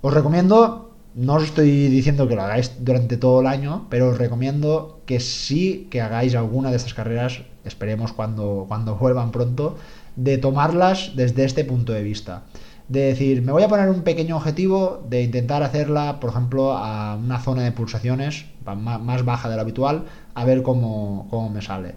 Os 0.00 0.14
recomiendo 0.14 0.91
no 1.14 1.34
os 1.34 1.44
estoy 1.44 1.88
diciendo 1.88 2.26
que 2.26 2.34
lo 2.34 2.42
hagáis 2.42 2.72
durante 2.80 3.16
todo 3.16 3.40
el 3.40 3.46
año, 3.46 3.86
pero 3.90 4.08
os 4.08 4.18
recomiendo 4.18 5.00
que 5.06 5.20
sí 5.20 5.88
que 5.90 6.00
hagáis 6.00 6.34
alguna 6.34 6.70
de 6.70 6.76
estas 6.76 6.94
carreras, 6.94 7.42
esperemos 7.64 8.12
cuando, 8.12 8.64
cuando 8.68 8.96
vuelvan 8.96 9.30
pronto, 9.30 9.76
de 10.16 10.38
tomarlas 10.38 11.12
desde 11.14 11.44
este 11.44 11.64
punto 11.64 11.92
de 11.92 12.02
vista. 12.02 12.44
De 12.88 13.00
decir, 13.00 13.42
me 13.42 13.52
voy 13.52 13.62
a 13.62 13.68
poner 13.68 13.88
un 13.88 14.02
pequeño 14.02 14.36
objetivo 14.36 15.04
de 15.08 15.22
intentar 15.22 15.62
hacerla, 15.62 16.18
por 16.20 16.30
ejemplo, 16.30 16.72
a 16.72 17.16
una 17.16 17.38
zona 17.38 17.62
de 17.62 17.72
pulsaciones 17.72 18.46
más 18.64 19.24
baja 19.24 19.48
de 19.48 19.56
lo 19.56 19.62
habitual, 19.62 20.04
a 20.34 20.44
ver 20.44 20.62
cómo, 20.62 21.50
me 21.52 21.62
sale. 21.62 21.94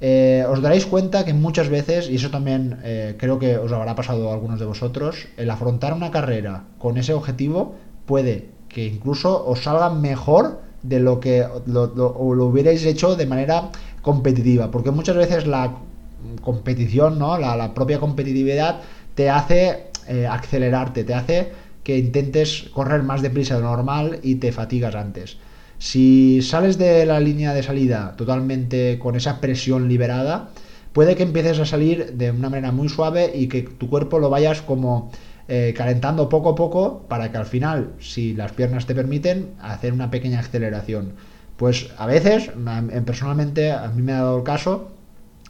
Eh, 0.00 0.46
os 0.48 0.62
daréis 0.62 0.86
cuenta 0.86 1.24
que 1.26 1.34
muchas 1.34 1.68
veces, 1.68 2.08
y 2.08 2.16
eso 2.16 2.30
también 2.30 2.80
eh, 2.82 3.16
creo 3.18 3.38
que 3.38 3.58
os 3.58 3.70
habrá 3.70 3.94
pasado 3.94 4.30
a 4.30 4.32
algunos 4.32 4.58
de 4.58 4.64
vosotros, 4.64 5.28
el 5.36 5.50
afrontar 5.50 5.92
una 5.92 6.10
carrera 6.10 6.64
con 6.78 6.96
ese 6.96 7.12
objetivo 7.12 7.74
puede 8.10 8.48
que 8.68 8.84
incluso 8.86 9.46
os 9.46 9.62
salga 9.62 9.88
mejor 9.90 10.62
de 10.82 10.98
lo 10.98 11.20
que 11.20 11.46
lo, 11.66 12.44
hubierais 12.48 12.84
hecho 12.84 13.14
de 13.14 13.24
manera 13.24 13.70
competitiva, 14.02 14.72
porque 14.72 14.90
muchas 14.90 15.14
veces 15.14 15.46
la 15.46 15.76
competición, 16.42 17.20
¿no? 17.20 17.38
la, 17.38 17.72
propia 17.72 18.00
competitividad 18.00 18.80
te 19.14 19.30
hace 19.30 19.90
eh, 20.08 20.26
acelerarte, 20.26 21.04
te 21.04 21.14
hace 21.14 21.52
que 21.84 21.98
intentes 21.98 22.68
correr 22.74 23.04
más 23.04 23.22
deprisa 23.22 23.54
de 23.54 23.62
lo 23.62 23.70
normal 23.76 24.18
y 24.24 24.34
te 24.36 24.50
fatigas 24.50 24.96
antes. 24.96 25.36
Si 25.78 26.42
sales 26.42 26.78
de 26.78 27.06
la 27.06 27.20
línea 27.20 27.54
de 27.54 27.62
salida 27.62 28.14
totalmente 28.16 28.98
con 28.98 29.14
esa 29.14 29.40
presión 29.40 29.88
liberada, 29.88 30.50
puede 30.92 31.14
que 31.14 31.22
empieces 31.22 31.60
a 31.60 31.64
salir 31.64 32.14
de 32.14 32.32
una 32.32 32.50
manera 32.50 32.72
muy 32.72 32.88
suave 32.88 33.30
y 33.32 33.46
que 33.46 33.62
tu 33.62 33.88
cuerpo 33.88 34.18
lo 34.18 34.30
vayas 34.30 34.62
como 34.62 35.12
eh, 35.52 35.74
calentando 35.76 36.28
poco 36.28 36.50
a 36.50 36.54
poco 36.54 37.06
para 37.08 37.32
que 37.32 37.36
al 37.36 37.44
final, 37.44 37.94
si 37.98 38.34
las 38.34 38.52
piernas 38.52 38.86
te 38.86 38.94
permiten, 38.94 39.54
hacer 39.60 39.92
una 39.92 40.08
pequeña 40.08 40.38
aceleración. 40.38 41.14
Pues 41.56 41.90
a 41.98 42.06
veces, 42.06 42.52
personalmente, 43.04 43.72
a 43.72 43.88
mí 43.88 44.00
me 44.00 44.12
ha 44.12 44.18
dado 44.18 44.38
el 44.38 44.44
caso 44.44 44.92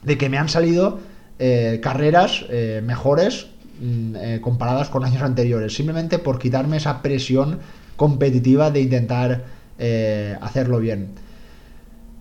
de 0.01 0.17
que 0.17 0.27
me 0.27 0.39
han 0.39 0.49
salido 0.49 0.97
eh, 1.37 1.79
carreras 1.83 2.43
eh, 2.49 2.81
mejores 2.83 3.45
mm, 3.79 4.39
comparadas 4.41 4.89
con 4.89 5.05
años 5.05 5.21
anteriores, 5.21 5.75
simplemente 5.75 6.17
por 6.17 6.39
quitarme 6.39 6.77
esa 6.77 7.03
presión 7.03 7.59
competitiva 7.95 8.71
de 8.71 8.81
intentar 8.81 9.61
hacerlo 10.41 10.79
bien. 10.79 11.09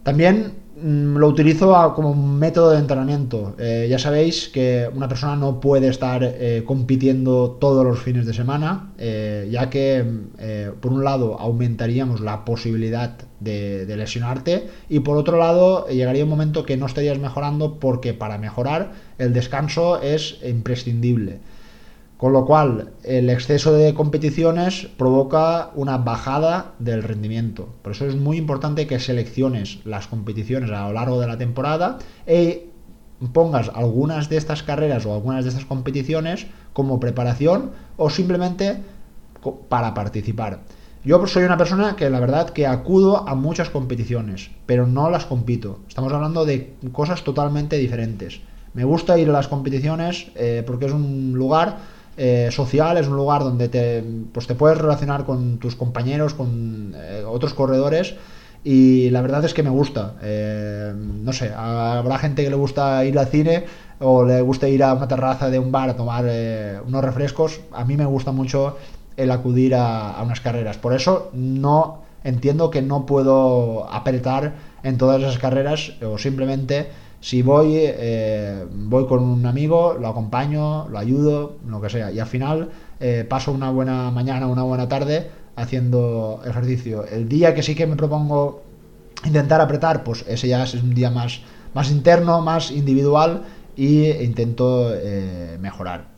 También 0.02 0.52
lo 0.82 1.28
utilizo 1.28 1.92
como 1.94 2.14
método 2.14 2.70
de 2.70 2.78
entrenamiento. 2.78 3.54
Eh, 3.58 3.86
ya 3.90 3.98
sabéis 3.98 4.48
que 4.48 4.88
una 4.94 5.08
persona 5.08 5.36
no 5.36 5.60
puede 5.60 5.88
estar 5.88 6.22
eh, 6.22 6.62
compitiendo 6.66 7.58
todos 7.60 7.84
los 7.84 7.98
fines 7.98 8.26
de 8.26 8.32
semana, 8.32 8.92
eh, 8.98 9.48
ya 9.50 9.68
que 9.68 10.04
por 10.80 10.92
un 10.92 11.04
lado 11.04 11.38
aumentaríamos 11.38 12.20
la 12.20 12.44
posibilidad 12.44 13.16
de, 13.40 13.86
de, 13.86 13.96
lesionarte 13.96 14.68
y 14.88 15.00
por 15.00 15.16
otro 15.16 15.38
lado 15.38 15.86
llegaría 15.88 16.24
un 16.24 16.30
momento 16.30 16.64
que 16.64 16.76
no 16.76 16.86
estarías 16.86 17.18
mejorando 17.18 17.78
porque 17.78 18.12
para 18.12 18.38
mejorar 18.38 18.92
el 19.18 19.32
descanso 19.32 20.00
es 20.00 20.38
imprescindible. 20.44 21.38
Con 22.20 22.34
lo 22.34 22.44
cual, 22.44 22.90
el 23.02 23.30
exceso 23.30 23.72
de 23.72 23.94
competiciones 23.94 24.90
provoca 24.98 25.70
una 25.74 25.96
bajada 25.96 26.72
del 26.78 27.02
rendimiento. 27.02 27.70
Por 27.80 27.92
eso 27.92 28.04
es 28.04 28.14
muy 28.14 28.36
importante 28.36 28.86
que 28.86 29.00
selecciones 29.00 29.78
las 29.86 30.06
competiciones 30.06 30.70
a 30.70 30.86
lo 30.86 30.92
largo 30.92 31.18
de 31.18 31.26
la 31.26 31.38
temporada 31.38 31.96
e 32.26 32.68
pongas 33.32 33.72
algunas 33.72 34.28
de 34.28 34.36
estas 34.36 34.62
carreras 34.62 35.06
o 35.06 35.14
algunas 35.14 35.44
de 35.44 35.48
estas 35.48 35.64
competiciones 35.64 36.46
como 36.74 37.00
preparación 37.00 37.70
o 37.96 38.10
simplemente 38.10 38.76
para 39.70 39.94
participar. 39.94 40.60
Yo 41.02 41.26
soy 41.26 41.44
una 41.44 41.56
persona 41.56 41.96
que 41.96 42.10
la 42.10 42.20
verdad 42.20 42.50
que 42.50 42.66
acudo 42.66 43.26
a 43.26 43.34
muchas 43.34 43.70
competiciones, 43.70 44.50
pero 44.66 44.86
no 44.86 45.08
las 45.08 45.24
compito. 45.24 45.80
Estamos 45.88 46.12
hablando 46.12 46.44
de 46.44 46.74
cosas 46.92 47.24
totalmente 47.24 47.78
diferentes. 47.78 48.42
Me 48.74 48.84
gusta 48.84 49.18
ir 49.18 49.30
a 49.30 49.32
las 49.32 49.48
competiciones 49.48 50.30
eh, 50.36 50.62
porque 50.66 50.84
es 50.84 50.92
un 50.92 51.32
lugar 51.32 51.98
eh, 52.22 52.50
social, 52.50 52.98
es 52.98 53.08
un 53.08 53.16
lugar 53.16 53.42
donde 53.44 53.70
te, 53.70 54.04
pues 54.34 54.46
te 54.46 54.54
puedes 54.54 54.76
relacionar 54.76 55.24
con 55.24 55.56
tus 55.56 55.74
compañeros, 55.74 56.34
con 56.34 56.94
eh, 56.94 57.24
otros 57.26 57.54
corredores 57.54 58.14
y 58.62 59.08
la 59.08 59.22
verdad 59.22 59.42
es 59.46 59.54
que 59.54 59.62
me 59.62 59.70
gusta. 59.70 60.16
Eh, 60.20 60.92
no 60.94 61.32
sé, 61.32 61.50
habrá 61.56 62.18
gente 62.18 62.44
que 62.44 62.50
le 62.50 62.56
gusta 62.56 63.02
ir 63.06 63.18
al 63.18 63.28
cine 63.28 63.64
o 64.00 64.22
le 64.22 64.42
gusta 64.42 64.68
ir 64.68 64.84
a 64.84 64.92
una 64.92 65.08
terraza 65.08 65.48
de 65.48 65.58
un 65.58 65.72
bar 65.72 65.88
a 65.88 65.96
tomar 65.96 66.26
unos 66.86 67.02
refrescos. 67.02 67.62
A 67.72 67.86
mí 67.86 67.96
me 67.96 68.04
gusta 68.04 68.32
mucho 68.32 68.76
el 69.16 69.30
acudir 69.30 69.74
a, 69.74 70.10
a, 70.10 70.22
unas 70.22 70.42
carreras. 70.42 70.76
Por 70.76 70.92
eso 70.92 71.30
no 71.32 72.02
entiendo 72.22 72.70
que 72.70 72.82
no 72.82 73.06
puedo 73.06 73.90
apretar 73.90 74.52
en 74.82 74.98
todas 74.98 75.22
esas 75.22 75.38
carreras 75.38 75.94
o 76.02 76.18
simplemente 76.18 76.90
si 77.20 77.42
voy, 77.42 77.74
eh, 77.76 78.64
voy 78.72 79.06
con 79.06 79.22
un 79.22 79.44
amigo, 79.44 79.94
lo 80.00 80.08
acompaño, 80.08 80.88
lo 80.88 80.98
ayudo, 80.98 81.58
lo 81.66 81.80
que 81.80 81.90
sea. 81.90 82.10
Y 82.10 82.18
al 82.18 82.26
final 82.26 82.70
eh, 82.98 83.26
paso 83.28 83.52
una 83.52 83.70
buena 83.70 84.10
mañana, 84.10 84.46
una 84.46 84.62
buena 84.62 84.88
tarde 84.88 85.30
haciendo 85.54 86.40
ejercicio. 86.46 87.04
El 87.04 87.28
día 87.28 87.54
que 87.54 87.62
sí 87.62 87.74
que 87.74 87.86
me 87.86 87.96
propongo 87.96 88.62
intentar 89.26 89.60
apretar, 89.60 90.02
pues 90.02 90.24
ese 90.26 90.48
ya 90.48 90.62
es 90.64 90.74
un 90.74 90.94
día 90.94 91.10
más, 91.10 91.42
más 91.74 91.90
interno, 91.90 92.40
más 92.40 92.70
individual 92.70 93.42
e 93.76 94.24
intento 94.24 94.90
eh, 94.94 95.58
mejorar. 95.60 96.08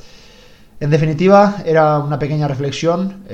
En 0.78 0.90
definitiva, 0.90 1.62
era 1.64 1.98
una 1.98 2.18
pequeña 2.18 2.46
reflexión. 2.46 3.24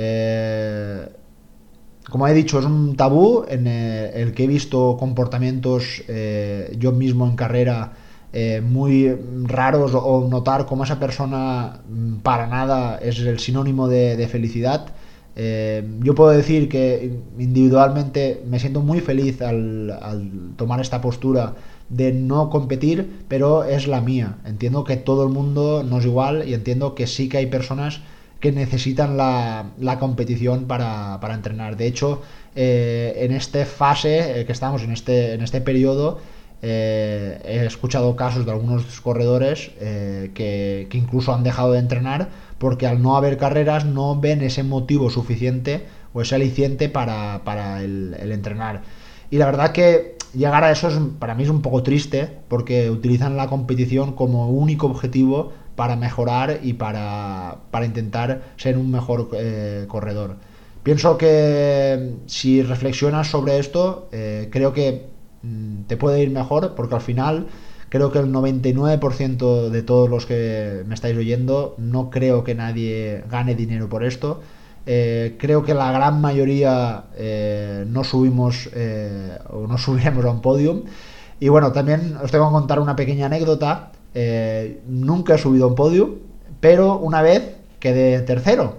Como 2.09 2.27
he 2.27 2.33
dicho, 2.33 2.59
es 2.59 2.65
un 2.65 2.97
tabú 2.97 3.45
en 3.49 3.67
eh, 3.67 4.11
el 4.15 4.33
que 4.33 4.45
he 4.45 4.47
visto 4.47 4.97
comportamientos 4.99 6.03
eh, 6.09 6.75
yo 6.79 6.93
mismo 6.93 7.27
en 7.27 7.37
carrera 7.37 7.93
eh, 8.33 8.63
muy 8.65 9.15
raros 9.45 9.93
o 9.95 10.27
notar 10.29 10.65
cómo 10.65 10.85
esa 10.85 10.99
persona 10.99 11.81
mm, 11.89 12.17
para 12.19 12.47
nada 12.47 12.99
es 12.99 13.19
el 13.19 13.39
sinónimo 13.39 13.89
de, 13.89 14.27
felicidad. 14.29 14.87
yo 16.03 16.15
puedo 16.15 16.31
decir 16.31 16.69
que 16.69 17.13
individualmente 17.39 18.43
me 18.51 18.59
siento 18.59 18.81
muy 18.81 19.01
feliz 19.01 19.41
al, 19.43 19.91
al, 20.03 20.31
tomar 20.57 20.81
esta 20.81 21.01
postura 21.01 21.55
de 21.91 22.13
no 22.13 22.51
competir, 22.51 23.25
pero 23.29 23.65
es 23.65 23.87
la 23.87 24.01
mía. 24.01 24.39
Entiendo 24.45 24.83
que 24.85 24.97
todo 24.97 25.23
el 25.25 25.31
mundo 25.33 25.85
no 25.85 25.99
es 25.99 26.07
igual 26.07 26.49
y 26.49 26.55
entiendo 26.55 26.95
que 26.95 27.07
sí 27.07 27.29
que 27.29 27.39
hay 27.39 27.47
personas 27.47 28.01
que 28.41 28.53
necesitan 28.53 29.17
la, 29.17 29.97
competición 29.99 30.67
para, 30.67 31.19
entrenar. 31.33 31.77
De 31.77 31.87
hecho, 31.87 32.23
eh, 32.55 33.15
en 33.21 33.33
esta 33.33 33.65
fase 33.65 34.41
eh, 34.41 34.47
que 34.47 34.53
estamos, 34.53 34.83
en 34.83 34.93
este, 34.93 35.35
en 35.35 35.43
este 35.43 35.61
periodo, 35.61 36.19
eh, 36.61 37.41
he 37.45 37.67
escuchado 37.67 38.17
casos 38.17 38.45
de 38.45 38.51
algunos 38.51 39.01
corredores 39.01 39.71
eh, 39.81 40.33
que, 40.35 40.89
incluso 40.93 41.33
han 41.33 41.45
dejado 41.45 41.73
de 41.73 41.79
entrenar 41.79 42.31
porque 42.59 42.89
al 42.89 43.01
no 43.01 43.17
haber 43.17 43.37
carreras 43.37 43.85
no 43.85 44.19
ven 44.19 44.43
ese 44.43 44.65
motivo 44.65 45.09
suficiente 45.09 45.87
o 46.13 46.23
ese 46.23 46.35
aliciente 46.35 46.89
para, 46.89 47.41
el, 47.81 48.17
entrenar. 48.33 48.83
Y 49.31 49.37
la 49.37 49.47
verdad 49.47 49.71
que 49.71 50.17
llegar 50.35 50.65
a 50.65 50.73
eso 50.73 50.89
es, 50.89 50.99
para 51.21 51.37
mí 51.37 51.45
es 51.45 51.49
un 51.49 51.63
poco 51.63 51.85
triste 51.85 52.29
porque 52.49 52.91
utilizan 52.91 53.37
la 53.37 53.47
competición 53.47 54.15
como 54.15 54.49
único 54.49 54.89
objetivo 54.89 55.53
para 55.79 55.97
mejorar 55.97 56.61
y 56.63 56.75
para, 56.75 57.57
intentar 57.83 58.43
ser 58.57 58.77
un 58.77 58.91
mejor 58.91 59.31
eh, 59.33 59.87
corredor. 59.89 60.37
Pienso 60.83 61.17
que 61.17 62.17
si 62.27 62.63
reflexionas 62.63 63.29
sobre 63.29 63.59
esto, 63.59 64.09
creo 64.51 64.73
que 64.73 65.07
Mm, 65.43 65.85
te 65.87 65.97
puede 65.97 66.23
ir 66.23 66.31
mejor 66.31 66.75
porque 66.75 66.95
al 66.97 67.01
final 67.01 67.47
creo 67.89 68.11
que 68.11 68.19
el 68.19 68.33
99% 68.33 69.71
de 69.71 69.83
todos 69.83 70.11
los 70.11 70.27
que 70.27 70.83
me 70.87 70.95
estáis 70.95 71.17
oyendo 71.17 71.75
no 71.79 72.11
creo 72.11 72.45
que 72.45 72.55
nadie 72.55 73.25
gane 73.31 73.55
dinero 73.55 73.89
por 73.89 74.05
esto. 74.05 74.41
Eh, 74.87 75.37
creo 75.39 75.65
que 75.65 75.75
la 75.75 75.93
gran 75.93 76.21
mayoría 76.21 77.05
eh, 77.17 77.85
no 77.89 78.05
subimos 78.05 78.71
eh, 78.75 79.39
o 79.51 79.67
no 79.67 79.79
subiremos 79.85 80.25
a 80.25 80.31
un 80.31 80.41
podium. 80.43 80.83
Y 81.41 81.49
bueno, 81.49 81.73
también 81.73 82.17
os 82.23 82.31
tengo 82.33 82.49
que 82.49 82.53
contar 82.53 82.81
una 82.81 82.97
pequeña 82.97 83.27
anécdota. 83.27 83.93
Nunca 84.87 85.35
he 85.35 85.39
subido 85.39 85.67
a 85.67 85.69
un 85.69 85.75
podium, 85.75 86.15
pero 86.61 86.99
una 86.99 87.23
vez 87.23 87.57
quedé 87.79 88.21
tercero. 88.23 88.79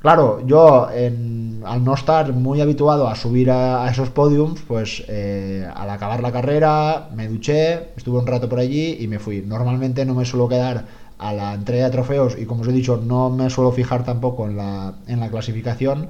Claro, 0.00 0.40
yo 0.46 0.88
al 0.88 1.84
no 1.84 1.94
estar 1.94 2.32
muy 2.32 2.60
habituado 2.62 3.06
a 3.06 3.14
subir 3.14 3.50
a, 3.50 3.88
esos 3.90 4.08
podiums, 4.08 4.62
pues 4.66 5.04
eh, 5.08 5.68
al 5.74 5.90
acabar 5.90 6.22
la 6.22 6.32
carrera 6.32 7.10
me 7.14 7.28
duché, 7.28 7.90
estuve 7.96 8.18
un 8.18 8.26
rato 8.26 8.48
por 8.48 8.58
allí 8.58 8.96
y 9.00 9.08
me 9.08 9.18
fui. 9.18 9.42
Normalmente 9.42 10.04
no 10.06 10.14
me 10.14 10.24
suelo 10.24 10.48
quedar 10.48 10.86
a 11.18 11.32
la 11.34 11.52
entrega 11.52 11.84
de 11.84 11.90
trofeos 11.90 12.36
y 12.38 12.46
como 12.46 12.62
os 12.62 12.68
he 12.68 12.72
dicho 12.72 12.96
no 12.96 13.28
me 13.28 13.50
suelo 13.50 13.72
fijar 13.72 14.04
tampoco 14.04 14.46
en 14.46 14.56
la, 14.56 14.94
en 15.06 15.20
la 15.20 15.28
clasificación. 15.28 16.08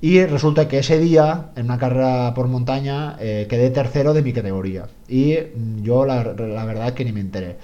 Y 0.00 0.24
resulta 0.24 0.68
que 0.68 0.78
ese 0.78 0.96
día, 1.00 1.46
en 1.56 1.64
una 1.64 1.78
carrera 1.78 2.32
por 2.34 2.46
montaña, 2.46 3.16
eh, 3.18 3.48
quedé 3.50 3.70
tercero 3.70 4.14
de 4.14 4.22
mi 4.22 4.32
categoría. 4.32 4.86
Y 5.08 5.38
yo 5.82 6.06
la, 6.06 6.22
la 6.22 6.64
verdad 6.64 6.94
que 6.94 7.04
ni 7.04 7.10
me 7.10 7.20
enteré. 7.20 7.56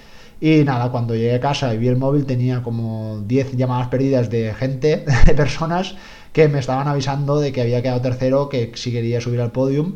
Y 0.45 0.63
nada, 0.63 0.91
cuando 0.91 1.15
llegué 1.15 1.37
a 1.37 1.41
casa 1.41 1.73
y 1.73 1.79
vi 1.79 1.89
el 1.89 1.97
móvil 1.97 2.27
tenía 2.27 2.63
como 2.63 3.23
10 3.27 3.57
llamadas 3.57 3.89
perdidas 3.89 4.29
de 4.29 4.53
gente, 4.53 5.07
de 5.27 5.33
personas 5.33 5.95
que 6.35 6.49
me 6.49 6.59
estaban 6.59 6.87
avisando 6.87 7.41
de 7.41 7.51
que 7.51 7.63
había 7.63 7.81
quedado 7.81 8.03
tercero, 8.03 8.51
que 8.51 8.71
si 8.75 8.93
quería 8.93 9.23
subir 9.23 9.41
al 9.41 9.53
podium. 9.53 9.95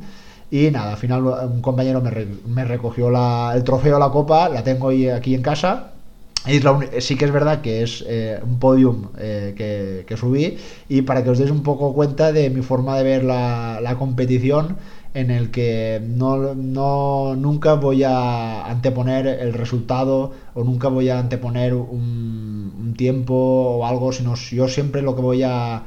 Y 0.50 0.70
nada, 0.70 0.92
al 0.92 0.96
final 0.96 1.22
un 1.26 1.60
compañero 1.60 2.00
me, 2.00 2.64
recogió 2.64 3.10
el 3.52 3.62
trofeo, 3.62 3.98
la 3.98 4.08
copa, 4.08 4.48
la 4.48 4.64
tengo 4.64 4.88
aquí 4.88 5.34
en 5.34 5.42
casa. 5.42 5.92
Y 6.46 6.60
sí 7.00 7.16
que 7.16 7.24
es 7.24 7.32
verdad 7.32 7.60
que 7.60 7.82
es 7.82 8.04
eh, 8.06 8.40
un 8.42 8.58
podium 8.58 9.08
eh, 9.18 10.04
que, 10.06 10.16
subí. 10.16 10.56
Y 10.88 11.02
para 11.02 11.22
que 11.22 11.30
os 11.30 11.38
deis 11.38 11.50
un 11.50 11.62
poco 11.62 11.92
cuenta 11.92 12.32
de 12.32 12.48
mi 12.48 12.62
forma 12.62 12.96
de 12.96 13.04
ver 13.04 13.24
la, 13.24 13.80
la 13.82 13.96
competición, 13.96 14.76
en 15.14 15.30
el 15.30 15.50
que 15.50 16.00
no, 16.04 16.54
no, 16.54 17.34
nunca 17.36 17.74
voy 17.74 18.04
a 18.04 18.66
anteponer 18.66 19.26
el 19.26 19.52
resultado 19.52 20.32
o 20.54 20.64
nunca 20.64 20.88
voy 20.88 21.08
a 21.08 21.18
anteponer 21.18 21.74
un, 21.74 22.94
tiempo 22.96 23.34
o 23.34 23.86
algo, 23.86 24.12
sino 24.12 24.34
yo 24.34 24.66
siempre 24.66 25.02
lo 25.02 25.14
que 25.14 25.22
voy 25.22 25.42
a, 25.42 25.84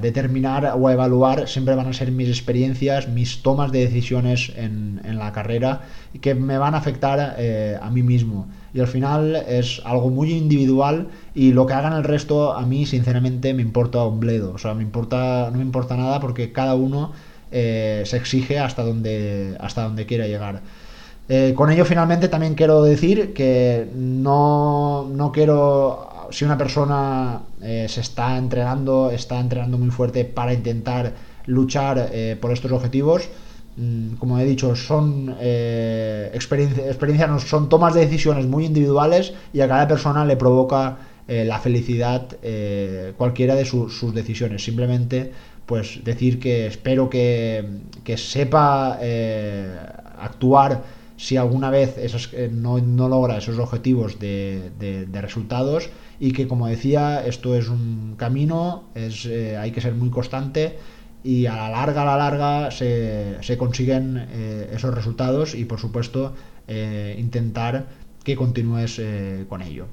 determinar 0.00 0.72
o 0.78 0.88
a 0.88 0.92
evaluar 0.92 1.46
siempre 1.46 1.74
van 1.74 1.86
a 1.86 1.92
ser 1.92 2.10
mis 2.12 2.28
experiencias, 2.28 3.08
mis 3.08 3.42
tomas 3.42 3.70
de 3.72 3.80
decisiones 3.80 4.52
en, 4.56 5.02
en 5.04 5.18
la 5.18 5.32
carrera 5.32 5.82
que 6.22 6.34
me 6.34 6.56
van 6.56 6.74
a 6.74 6.78
afectar 6.78 7.34
eh, 7.36 7.76
a 7.80 7.90
mí 7.90 8.02
mismo. 8.02 8.46
Y 8.72 8.80
al 8.80 8.86
final 8.86 9.36
es 9.48 9.82
algo 9.84 10.10
muy 10.10 10.32
individual 10.32 11.08
y 11.34 11.52
lo 11.52 11.66
que 11.66 11.74
hagan 11.74 11.92
el 11.92 12.04
resto 12.04 12.52
a 12.52 12.64
mí 12.66 12.86
sinceramente 12.86 13.52
me 13.52 13.62
importa 13.62 14.04
un 14.04 14.20
bledo. 14.20 14.52
O 14.52 14.58
sea, 14.58 14.74
me 14.74 14.82
importa, 14.82 15.48
no 15.50 15.58
me 15.58 15.64
importa 15.64 15.96
nada 15.96 16.20
porque 16.20 16.52
cada 16.52 16.74
uno 16.74 17.12
eh, 17.50 18.02
se 18.06 18.16
exige 18.16 18.58
hasta 18.60 18.82
donde, 18.84 19.56
hasta 19.60 19.82
donde 19.82 20.06
quiera 20.06 20.26
llegar. 20.26 20.60
Eh, 21.28 21.54
con 21.56 21.70
ello 21.70 21.84
finalmente 21.84 22.28
también 22.28 22.54
quiero 22.54 22.82
decir 22.82 23.32
que 23.32 23.88
no, 23.94 25.08
no 25.12 25.32
quiero, 25.32 26.28
si 26.30 26.44
una 26.44 26.58
persona 26.58 27.40
eh, 27.62 27.86
se 27.88 28.00
está 28.00 28.36
entrenando, 28.36 29.10
está 29.10 29.40
entrenando 29.40 29.78
muy 29.78 29.90
fuerte 29.90 30.24
para 30.24 30.52
intentar 30.52 31.12
luchar 31.46 32.10
por 32.40 32.52
estos 32.52 32.70
objetivos, 32.70 33.28
como 34.18 34.38
he 34.38 34.44
dicho, 34.44 34.74
son 34.76 35.34
experiencias, 36.32 37.42
son 37.44 37.68
tomas 37.68 37.94
de 37.94 38.00
decisiones 38.00 38.46
muy 38.46 38.64
individuales 38.66 39.32
y 39.52 39.60
a 39.60 39.68
cada 39.68 39.88
persona 39.88 40.24
le 40.24 40.36
provoca 40.36 40.98
la 41.28 41.58
felicidad 41.60 42.26
cualquiera 43.16 43.54
de 43.54 43.64
sus 43.64 44.14
decisiones. 44.14 44.64
Simplemente 44.64 45.32
pues 45.70 46.00
decir 46.02 46.40
que 46.40 46.66
espero 46.66 47.08
que, 47.08 47.64
sepa 48.16 48.98
eh, 49.00 49.72
actuar 50.18 50.82
si 51.16 51.36
alguna 51.36 51.70
vez 51.70 51.94
eh, 51.96 52.50
no, 52.52 53.08
logra 53.08 53.38
esos 53.38 53.56
objetivos 53.60 54.18
de, 54.18 55.06
resultados 55.12 55.88
y 56.18 56.32
que 56.32 56.48
como 56.48 56.66
decía 56.66 57.24
esto 57.24 57.54
es 57.54 57.68
un 57.68 58.16
camino 58.16 58.82
es, 58.96 59.26
eh, 59.26 59.56
hay 59.56 59.70
que 59.70 59.80
ser 59.80 59.94
muy 59.94 60.10
constante 60.10 60.76
y 61.22 61.46
a 61.46 61.56
la 61.56 61.70
larga 61.70 62.02
a 62.02 62.04
la 62.04 62.16
larga 62.16 62.70
se, 62.70 63.36
se 63.42 63.58
consiguen 63.58 64.16
esos 64.72 64.94
resultados 64.94 65.54
y 65.54 65.64
por 65.64 65.78
supuesto 65.78 66.34
intentar 67.18 67.86
que 68.24 68.36
continúes 68.36 69.00
con 69.48 69.62
ello. 69.62 69.86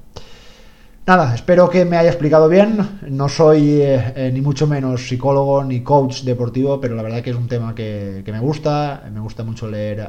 Nada, 1.08 1.34
espero 1.34 1.70
que 1.70 1.86
me 1.86 1.96
haya 1.96 2.10
explicado 2.10 2.50
bien. 2.50 3.00
No 3.08 3.30
soy 3.30 3.80
eh, 3.80 4.12
eh, 4.14 4.30
ni 4.30 4.42
mucho 4.42 4.66
menos 4.66 5.08
psicólogo 5.08 5.64
ni 5.64 5.80
coach 5.80 6.20
deportivo, 6.20 6.78
pero 6.82 6.94
la 6.94 7.02
verdad 7.02 7.22
que 7.22 7.30
es 7.30 7.36
un 7.36 7.48
tema 7.48 7.74
que, 7.74 8.22
me 8.26 8.40
gusta. 8.40 9.04
Me 9.10 9.18
gusta 9.18 9.42
mucho 9.42 9.70
leer 9.70 10.06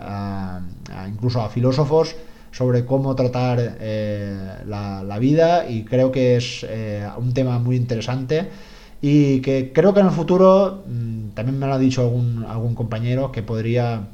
incluso 1.07 1.39
a 1.39 1.47
filósofos 1.47 2.17
sobre 2.51 2.83
cómo 2.83 3.15
tratar 3.15 3.77
eh, 3.79 4.55
la, 4.65 5.17
vida 5.19 5.69
y 5.69 5.85
creo 5.85 6.11
que 6.11 6.35
es 6.35 6.65
un 7.17 7.33
tema 7.33 7.59
muy 7.59 7.77
interesante 7.77 8.49
y 9.01 9.39
que 9.41 9.71
creo 9.73 9.93
que 9.93 10.01
en 10.01 10.07
el 10.07 10.11
futuro, 10.11 10.83
mm, 10.87 11.29
también 11.29 11.57
me 11.59 11.67
lo 11.67 11.73
ha 11.73 11.79
dicho 11.79 12.01
algún, 12.01 12.45
algún 12.47 12.75
compañero, 12.75 13.31
que 13.31 13.41
podría 13.41 14.07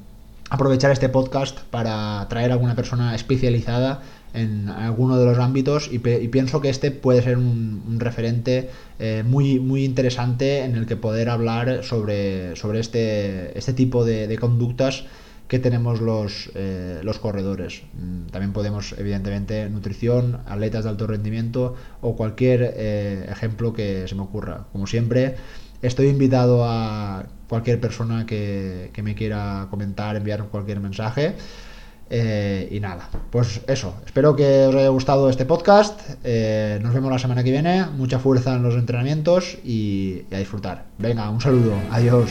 aprovechar 0.50 0.92
este 0.92 1.10
podcast 1.10 1.60
para 1.72 2.28
traer 2.30 2.52
a 2.52 2.54
alguna 2.54 2.76
persona 2.76 3.16
especializada 3.16 4.02
en 4.34 4.70
alguno 4.70 5.18
de 5.18 5.26
los 5.26 5.40
ámbitos. 5.40 5.90
Y, 5.92 6.00
pienso 6.00 6.62
que 6.62 6.70
este 6.70 6.92
puede 6.92 7.22
ser 7.22 7.38
un, 7.38 7.98
referente 8.00 8.70
eh, 9.00 9.24
muy, 9.26 9.60
muy 9.60 9.86
interesante 9.86 10.64
en 10.64 10.76
el 10.76 10.86
que 10.86 10.98
poder 10.98 11.30
hablar 11.30 11.84
sobre, 11.84 12.56
sobre 12.56 12.80
este, 12.80 13.58
este 13.58 13.74
tipo 13.74 14.06
de, 14.06 14.38
conductas 14.38 15.06
que 15.48 15.60
tenemos 15.60 16.02
los, 16.02 16.50
eh, 16.56 17.02
los 17.04 17.20
corredores. 17.20 17.84
Mm, 17.94 18.28
también 18.28 18.54
podemos, 18.54 18.96
evidentemente, 18.98 19.70
nutrición, 19.70 20.40
atletas 20.48 20.84
de 20.84 20.90
alto 20.90 21.08
rendimiento 21.08 21.76
o 22.02 22.16
cualquier 22.16 22.74
eh, 22.76 23.26
ejemplo 23.30 23.74
que 23.74 24.08
se 24.08 24.16
me 24.16 24.22
ocurra. 24.22 24.66
Como 24.72 24.88
siempre, 24.88 25.36
estoy 25.82 26.08
invitado 26.08 26.66
a 26.66 27.26
cualquier 27.48 27.80
persona 27.80 28.26
que, 28.26 28.90
que 28.94 29.04
me 29.04 29.14
quiera 29.14 29.68
comentar, 29.70 30.16
enviar 30.16 30.46
cualquier 30.46 30.80
mensaje. 30.80 31.36
Eh, 32.08 32.68
y 32.72 32.80
nada, 32.80 33.10
pues 33.32 33.62
eso, 33.68 33.96
espero 34.06 34.36
que 34.36 34.68
os 34.68 34.76
haya 34.76 34.90
gustado 34.90 35.28
este 35.28 35.46
podcast. 35.46 36.00
Nos 36.24 36.94
vemos 36.94 37.12
la 37.12 37.20
semana 37.20 37.44
que 37.44 37.52
viene. 37.52 37.86
Mucha 37.86 38.20
fuerza 38.20 38.56
en 38.56 38.64
los 38.64 38.76
entrenamientos 38.76 39.58
y 39.64 40.24
a 40.32 40.38
disfrutar. 40.38 40.86
Venga, 40.98 41.30
un 41.30 41.42
saludo. 41.42 41.74
Adiós. 41.92 42.30